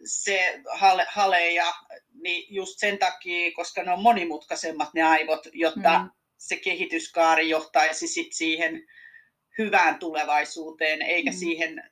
se 0.05 0.61
hale, 0.73 1.05
haleja, 1.09 1.73
niin 2.21 2.55
just 2.55 2.79
sen 2.79 2.97
takia, 2.97 3.51
koska 3.55 3.83
ne 3.83 3.91
on 3.91 4.01
monimutkaisemmat 4.01 4.93
ne 4.93 5.03
aivot, 5.03 5.47
jotta 5.53 5.99
mm. 5.99 6.09
se 6.37 6.55
kehityskaari 6.57 7.49
johtaisi 7.49 8.07
sit 8.07 8.33
siihen 8.33 8.87
hyvään 9.57 9.99
tulevaisuuteen, 9.99 11.01
eikä 11.01 11.31
mm. 11.31 11.37
siihen 11.37 11.91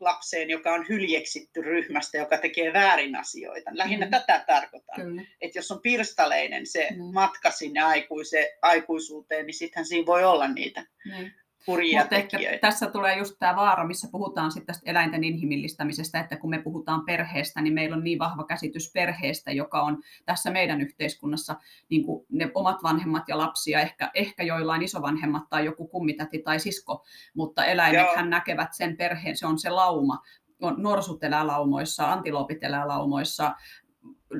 lapseen, 0.00 0.50
joka 0.50 0.74
on 0.74 0.88
hyljeksitty 0.88 1.62
ryhmästä, 1.62 2.18
joka 2.18 2.38
tekee 2.38 2.72
väärin 2.72 3.16
asioita. 3.16 3.70
Lähinnä 3.74 4.06
mm. 4.06 4.10
tätä 4.10 4.44
tarkoitan. 4.46 5.26
Että 5.40 5.58
jos 5.58 5.70
on 5.70 5.80
pirstaleinen 5.82 6.66
se 6.66 6.88
mm. 6.90 7.02
matka 7.02 7.50
sinne 7.50 7.80
aikuise, 7.80 8.58
aikuisuuteen, 8.62 9.46
niin 9.46 9.54
sittenhän 9.54 9.86
siinä 9.86 10.06
voi 10.06 10.24
olla 10.24 10.48
niitä 10.48 10.86
mm 11.04 11.30
hurjia 11.66 12.00
Mutta 12.00 12.14
ehkä 12.14 12.38
tässä 12.60 12.90
tulee 12.90 13.18
just 13.18 13.36
tämä 13.38 13.56
vaara, 13.56 13.86
missä 13.86 14.08
puhutaan 14.12 14.52
sitten 14.52 14.66
tästä 14.66 14.90
eläinten 14.90 15.24
inhimillistämisestä, 15.24 16.20
että 16.20 16.36
kun 16.36 16.50
me 16.50 16.62
puhutaan 16.62 17.04
perheestä, 17.04 17.60
niin 17.60 17.74
meillä 17.74 17.96
on 17.96 18.04
niin 18.04 18.18
vahva 18.18 18.44
käsitys 18.44 18.92
perheestä, 18.92 19.52
joka 19.52 19.82
on 19.82 20.02
tässä 20.24 20.50
meidän 20.50 20.80
yhteiskunnassa 20.80 21.56
niin 21.90 22.04
kuin 22.04 22.26
ne 22.28 22.50
omat 22.54 22.82
vanhemmat 22.82 23.28
ja 23.28 23.38
lapsia, 23.38 23.80
ehkä, 23.80 24.10
ehkä 24.14 24.42
joillain 24.42 24.82
isovanhemmat 24.82 25.48
tai 25.50 25.64
joku 25.64 25.88
kummitäti 25.88 26.38
tai 26.38 26.60
sisko, 26.60 27.04
mutta 27.34 27.64
eläimethän 27.64 28.30
näkevät 28.30 28.68
sen 28.72 28.96
perheen, 28.96 29.36
se 29.36 29.46
on 29.46 29.58
se 29.58 29.70
lauma. 29.70 30.22
On, 30.62 30.82
norsut 30.82 31.24
elää 31.24 31.46
laumoissa, 31.46 32.12
antiloopit 32.12 32.64
elää 32.64 32.88
laumoissa, 32.88 33.54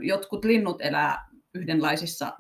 jotkut 0.00 0.44
linnut 0.44 0.80
elää 0.80 1.28
yhdenlaisissa 1.54 2.32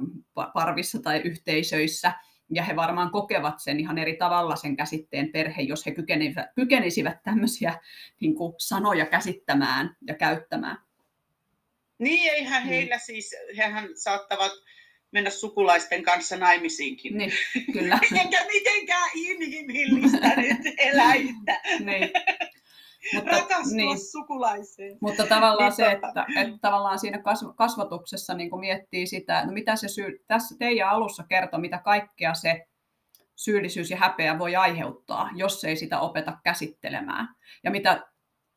parvissa 0.54 1.02
tai 1.02 1.18
yhteisöissä, 1.18 2.12
ja 2.50 2.62
he 2.62 2.76
varmaan 2.76 3.10
kokevat 3.10 3.60
sen 3.60 3.80
ihan 3.80 3.98
eri 3.98 4.16
tavalla 4.16 4.56
sen 4.56 4.76
käsitteen 4.76 5.32
perhe, 5.32 5.62
jos 5.62 5.86
he 5.86 5.90
kykenisivät, 5.90 6.46
kykenisivät 6.54 7.22
tämmöisiä 7.22 7.78
niin 8.20 8.34
kuin 8.34 8.54
sanoja 8.58 9.06
käsittämään 9.06 9.96
ja 10.06 10.14
käyttämään. 10.14 10.78
Niin, 11.98 12.32
eihän 12.32 12.62
mm. 12.62 12.68
heillä 12.68 12.98
siis, 12.98 13.36
hehän 13.56 13.88
saattavat 13.94 14.52
mennä 15.10 15.30
sukulaisten 15.30 16.02
kanssa 16.02 16.36
naimisiinkin. 16.36 17.18
Niin, 17.18 17.32
kyllä. 17.72 17.98
Eikä 18.22 18.44
mitenkään 18.52 19.10
inhimillistä 19.14 20.36
nyt 20.36 20.74
eläintä. 20.78 21.60
niin. 21.80 22.10
Mutta, 23.14 23.30
rakastua 23.36 23.76
niin. 23.76 24.10
sukulaiseen. 24.10 24.98
Mutta 25.00 25.26
tavallaan 25.26 25.68
niin, 25.68 25.76
se, 25.76 25.90
että, 25.90 26.26
että 26.36 26.58
tavallaan 26.60 26.98
siinä 26.98 27.22
kasvatuksessa 27.56 28.34
niin 28.34 28.50
kuin 28.50 28.60
miettii 28.60 29.06
sitä, 29.06 29.46
no 29.46 29.52
mitä 29.52 29.76
se 29.76 29.88
syy, 29.88 30.24
tässä 30.26 30.56
teidän 30.58 30.88
alussa 30.88 31.24
kertoo, 31.28 31.60
mitä 31.60 31.78
kaikkea 31.78 32.34
se 32.34 32.66
syyllisyys 33.36 33.90
ja 33.90 33.96
häpeä 33.96 34.38
voi 34.38 34.56
aiheuttaa, 34.56 35.30
jos 35.34 35.64
ei 35.64 35.76
sitä 35.76 36.00
opeta 36.00 36.38
käsittelemään. 36.44 37.28
Ja 37.64 37.70
mitä 37.70 38.06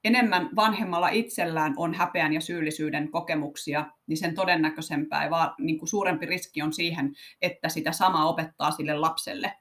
enemmän 0.04 0.50
vanhemmalla 0.56 1.10
itsellään 1.10 1.74
on 1.78 1.94
häpeän 1.94 2.34
ja 2.34 2.42
syyllisyyden 2.42 3.12
kokemuksia, 3.12 3.86
niin 4.08 4.18
sen 4.18 4.36
todennäköisempää 4.36 5.24
ja 5.24 5.30
vaan, 5.30 5.56
niin 5.60 5.80
kuin 5.80 5.90
suurempi 5.90 6.26
riski 6.26 6.62
on 6.62 6.74
siihen, 6.74 7.14
että 7.42 7.70
sitä 7.70 7.92
samaa 7.92 8.30
opettaa 8.30 8.72
sille 8.72 8.94
lapselle 8.94 9.54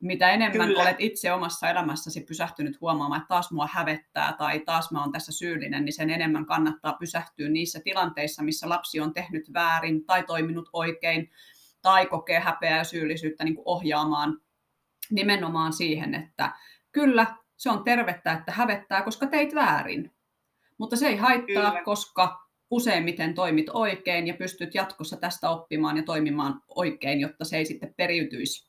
mitä 0.00 0.30
enemmän 0.30 0.68
Kyllä. 0.68 0.82
olet 0.82 0.96
itse 0.98 1.32
omassa 1.32 1.70
elämässäsi 1.70 2.20
pysähtynyt 2.20 2.80
huomaamaan, 2.80 3.20
että 3.20 3.28
taas 3.28 3.50
mua 3.50 3.68
hävettää 3.72 4.32
tai 4.38 4.60
taas 4.60 4.90
mä 4.90 5.00
oon 5.00 5.12
tässä 5.12 5.32
syyllinen, 5.32 5.84
niin 5.84 5.92
sen 5.92 6.10
enemmän 6.10 6.46
kannattaa 6.46 6.92
pysähtyä 6.92 7.48
niissä 7.48 7.80
tilanteissa, 7.84 8.42
missä 8.42 8.68
lapsi 8.68 9.00
on 9.00 9.14
tehnyt 9.14 9.52
väärin 9.52 10.04
tai 10.04 10.22
toiminut 10.22 10.68
oikein 10.72 11.30
tai 11.82 12.06
kokee 12.06 12.40
häpeää 12.40 12.78
ja 12.78 12.84
syyllisyyttä 12.84 13.44
niin 13.44 13.56
ohjaamaan 13.64 14.40
nimenomaan 15.10 15.72
siihen, 15.72 16.14
että 16.14 16.52
kyllä 16.92 17.26
se 17.56 17.70
on 17.70 17.84
tervettä, 17.84 18.32
että 18.32 18.52
hävettää, 18.52 19.02
koska 19.02 19.26
teit 19.26 19.54
väärin. 19.54 20.12
Mutta 20.78 20.96
se 20.96 21.06
ei 21.06 21.16
haittaa, 21.16 21.70
kyllä. 21.70 21.82
koska 21.84 22.48
useimmiten 22.70 23.34
toimit 23.34 23.66
oikein 23.72 24.26
ja 24.26 24.34
pystyt 24.34 24.74
jatkossa 24.74 25.16
tästä 25.16 25.50
oppimaan 25.50 25.96
ja 25.96 26.02
toimimaan 26.02 26.62
oikein, 26.68 27.20
jotta 27.20 27.44
se 27.44 27.56
ei 27.56 27.64
sitten 27.64 27.94
periytyisi 27.96 28.67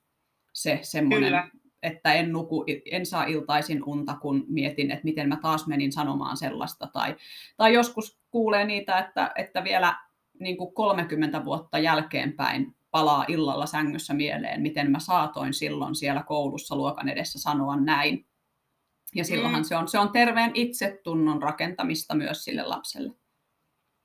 se 0.53 0.79
semmoinen, 0.81 1.29
Kyllä. 1.29 1.49
että 1.83 2.13
en, 2.13 2.31
nuku, 2.31 2.65
en 2.91 3.05
saa 3.05 3.23
iltaisin 3.23 3.83
unta, 3.83 4.15
kun 4.21 4.45
mietin, 4.47 4.91
että 4.91 5.03
miten 5.03 5.29
mä 5.29 5.38
taas 5.41 5.67
menin 5.67 5.91
sanomaan 5.91 6.38
sellaista. 6.38 6.88
Tai, 6.93 7.15
tai 7.57 7.73
joskus 7.73 8.19
kuulee 8.29 8.65
niitä, 8.65 8.99
että, 8.99 9.31
että 9.35 9.63
vielä 9.63 9.95
niin 10.39 10.57
kuin 10.57 10.73
30 10.73 11.45
vuotta 11.45 11.79
jälkeenpäin 11.79 12.75
palaa 12.91 13.25
illalla 13.27 13.65
sängyssä 13.65 14.13
mieleen, 14.13 14.62
miten 14.62 14.91
mä 14.91 14.99
saatoin 14.99 15.53
silloin 15.53 15.95
siellä 15.95 16.23
koulussa 16.23 16.75
luokan 16.75 17.09
edessä 17.09 17.39
sanoa 17.39 17.75
näin. 17.75 18.25
Ja 19.15 19.23
silloinhan 19.23 19.62
mm. 19.62 19.65
se, 19.65 19.75
on, 19.75 19.88
se 19.88 19.99
on 19.99 20.12
terveen 20.12 20.51
itsetunnon 20.53 21.41
rakentamista 21.41 22.15
myös 22.15 22.43
sille 22.43 22.63
lapselle. 22.63 23.13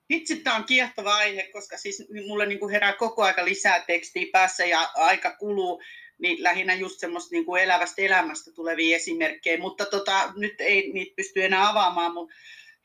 Vitsi, 0.08 0.36
tämä 0.36 0.56
on 0.56 0.64
kiehtova 0.64 1.14
aihe, 1.14 1.48
koska 1.52 1.76
siis 1.76 2.08
mulle 2.26 2.46
niin 2.46 2.58
kuin 2.58 2.72
herää 2.72 2.92
koko 2.92 3.22
aika 3.22 3.44
lisää 3.44 3.80
tekstiä 3.86 4.26
päässä 4.32 4.64
ja 4.64 4.90
aika 4.94 5.36
kuluu 5.36 5.82
niin 6.18 6.42
lähinnä 6.42 6.74
just 6.74 7.00
semmoista 7.00 7.34
niin 7.34 7.44
kuin 7.44 7.62
elävästä 7.62 8.02
elämästä 8.02 8.52
tulevia 8.52 8.96
esimerkkejä, 8.96 9.58
mutta 9.58 9.84
tota, 9.84 10.32
nyt 10.36 10.54
ei 10.60 10.92
niitä 10.92 11.12
pysty 11.16 11.44
enää 11.44 11.70
avaamaan, 11.70 12.14
mutta 12.14 12.34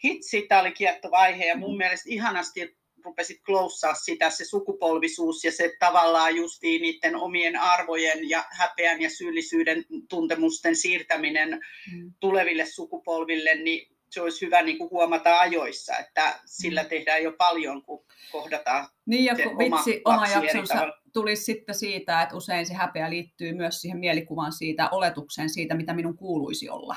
hitsi, 0.04 0.42
tämä 0.42 0.62
oli 0.62 0.72
kiehtova 0.72 1.18
aihe 1.18 1.46
ja 1.46 1.58
mun 1.58 1.72
mm. 1.72 1.78
mielestä 1.78 2.10
ihanasti 2.10 2.80
rupesit 3.06 3.42
kloussaa 3.46 3.94
sitä, 3.94 4.30
se 4.30 4.46
sukupolvisuus 4.46 5.44
ja 5.44 5.52
se 5.52 5.76
tavallaan 5.80 6.36
justiin 6.36 6.82
niiden 6.82 7.16
omien 7.16 7.56
arvojen 7.56 8.30
ja 8.30 8.46
häpeän 8.52 9.02
ja 9.02 9.10
syyllisyyden 9.10 9.86
tuntemusten 10.10 10.76
siirtäminen 10.76 11.50
mm. 11.94 12.14
tuleville 12.20 12.66
sukupolville, 12.66 13.56
niin 13.56 13.96
se 14.10 14.22
olisi 14.22 14.46
hyvä 14.46 14.62
niin 14.62 14.78
kuin 14.78 14.92
huomata 14.92 15.40
ajoissa, 15.40 15.98
että 15.98 16.40
sillä 16.46 16.84
mm. 16.84 16.90
tehdään 16.90 17.24
jo 17.24 17.32
paljon, 17.32 17.82
kun 17.82 18.06
kohdataan 18.32 18.88
Niin 19.06 19.26
ja 19.26 19.36
kun 19.36 19.58
vitsi, 19.58 20.02
oma, 20.06 20.18
oma 20.18 20.28
jaksonsa 20.28 20.94
tulisi 21.14 21.44
sitten 21.44 21.76
siitä, 21.76 22.22
että 22.22 22.36
usein 22.36 22.66
se 22.66 22.74
häpeä 22.74 23.10
liittyy 23.10 23.54
myös 23.54 23.82
siihen 23.82 24.00
mielikuvaan 24.00 24.54
siitä, 24.54 24.90
oletukseen 24.90 25.50
siitä, 25.50 25.76
mitä 25.76 25.94
minun 25.94 26.18
kuuluisi 26.18 26.70
olla. 26.70 26.96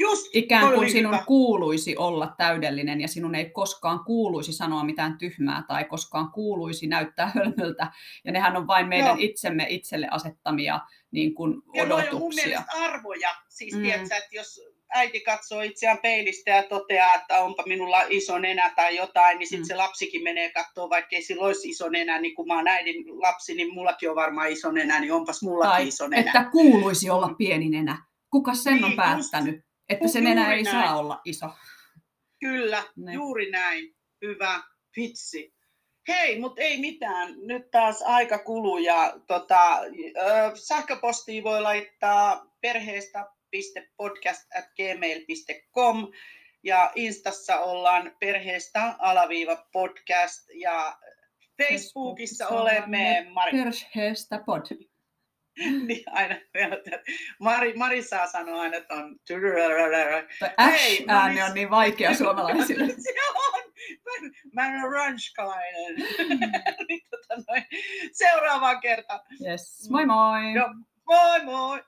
Just, 0.00 0.26
Ikään 0.32 0.74
kuin 0.74 0.90
sinun 0.90 1.14
hyvä. 1.14 1.24
kuuluisi 1.26 1.96
olla 1.96 2.34
täydellinen 2.38 3.00
ja 3.00 3.08
sinun 3.08 3.34
ei 3.34 3.50
koskaan 3.50 4.04
kuuluisi 4.04 4.52
sanoa 4.52 4.84
mitään 4.84 5.18
tyhmää 5.18 5.64
tai 5.68 5.84
koskaan 5.84 6.32
kuuluisi 6.32 6.86
näyttää 6.86 7.32
hölmöltä. 7.34 7.92
Ja 8.24 8.32
nehän 8.32 8.56
on 8.56 8.66
vain 8.66 8.88
meidän 8.88 9.06
Joo. 9.06 9.16
itsemme 9.18 9.66
itselle 9.68 10.08
asettamia 10.10 10.80
niin 11.10 11.34
kuin, 11.34 11.62
odotuksia. 11.76 12.08
Ja 12.08 12.18
mun 12.18 12.30
mielestä 12.34 12.72
arvoja. 12.72 13.28
Siis 13.48 13.74
mm. 13.74 13.82
tiedätkö, 13.82 14.14
että 14.14 14.36
jos 14.36 14.60
äiti 14.94 15.20
katsoo 15.20 15.60
itseään 15.60 15.98
peilistä 15.98 16.50
ja 16.50 16.62
toteaa, 16.62 17.14
että 17.14 17.40
onpa 17.40 17.62
minulla 17.66 18.02
iso 18.08 18.38
nenä 18.38 18.72
tai 18.76 18.96
jotain, 18.96 19.38
niin 19.38 19.46
sitten 19.46 19.64
mm. 19.64 19.66
se 19.66 19.74
lapsikin 19.74 20.22
menee 20.22 20.50
katsoa, 20.50 20.90
vaikka 20.90 21.16
ei 21.16 21.22
sillä 21.22 21.46
olisi 21.46 21.68
iso 21.68 21.88
nenä, 21.88 22.20
niin 22.20 22.34
kun 22.34 22.46
mä 22.46 22.56
oon 22.56 22.68
äidin 22.68 23.20
lapsi, 23.20 23.54
niin 23.54 23.74
mullakin 23.74 24.10
on 24.10 24.16
varmaan 24.16 24.50
iso 24.50 24.72
nenä, 24.72 25.00
niin 25.00 25.12
onpas 25.12 25.42
mullakin 25.42 25.72
tai 25.72 25.88
iso 25.88 26.08
nenä. 26.08 26.20
että 26.26 26.50
kuuluisi 26.52 27.10
olla 27.10 27.34
pieni 27.38 27.68
nenä. 27.68 27.98
Kuka 28.30 28.54
sen 28.54 28.74
niin, 28.74 28.84
on 28.84 28.92
päättänyt, 28.96 29.54
just, 29.54 29.66
että 29.88 30.08
se 30.08 30.20
nenä 30.20 30.54
ei 30.54 30.62
näin. 30.62 30.76
saa 30.76 30.98
olla 30.98 31.20
iso? 31.24 31.46
Kyllä, 32.40 32.82
ne. 32.96 33.12
juuri 33.12 33.50
näin. 33.50 33.94
Hyvä, 34.22 34.62
vitsi. 34.96 35.54
Hei, 36.08 36.40
mutta 36.40 36.62
ei 36.62 36.80
mitään. 36.80 37.34
Nyt 37.36 37.70
taas 37.70 38.02
aika 38.02 38.38
kuluu 38.38 38.78
ja 38.78 39.12
tota, 39.26 39.78
sähköpostia 40.54 41.44
voi 41.44 41.62
laittaa 41.62 42.46
perheestä 42.60 43.26
perheestä.podcast.gmail.com 43.50 46.08
ja 46.62 46.92
Instassa 46.94 47.58
ollaan 47.58 48.16
perheestä 48.20 48.94
alaviiva 48.98 49.66
podcast 49.72 50.48
ja 50.54 50.98
Facebookissa 51.62 52.48
olemme 52.48 53.26
Mari... 53.30 53.52
Perheestä 53.52 54.40
pod. 54.46 54.66
niin 55.86 56.04
aina 56.06 56.36
Mari, 57.40 57.72
Mari 57.76 58.02
saa 58.02 58.26
sanoa 58.26 58.60
aina, 58.60 58.76
että 58.76 58.94
on... 58.94 59.16
H-ääni 60.60 61.42
on 61.42 61.54
niin 61.54 61.70
vaikea 61.70 62.14
suomalaisille. 62.14 62.86
Se 63.02 63.14
on! 63.34 63.62
Mä 64.52 64.68
en 64.68 64.84
ole 64.84 64.94
ranskalainen. 64.94 65.96
Niin 66.88 67.00
tota 67.10 67.34
Seuraavaan 68.12 68.80
kertaan. 68.80 69.20
Yes. 69.46 69.90
Moi 69.90 70.06
moi! 70.06 70.52
Joo, 70.54 70.68
moi 71.06 71.44
moi! 71.44 71.84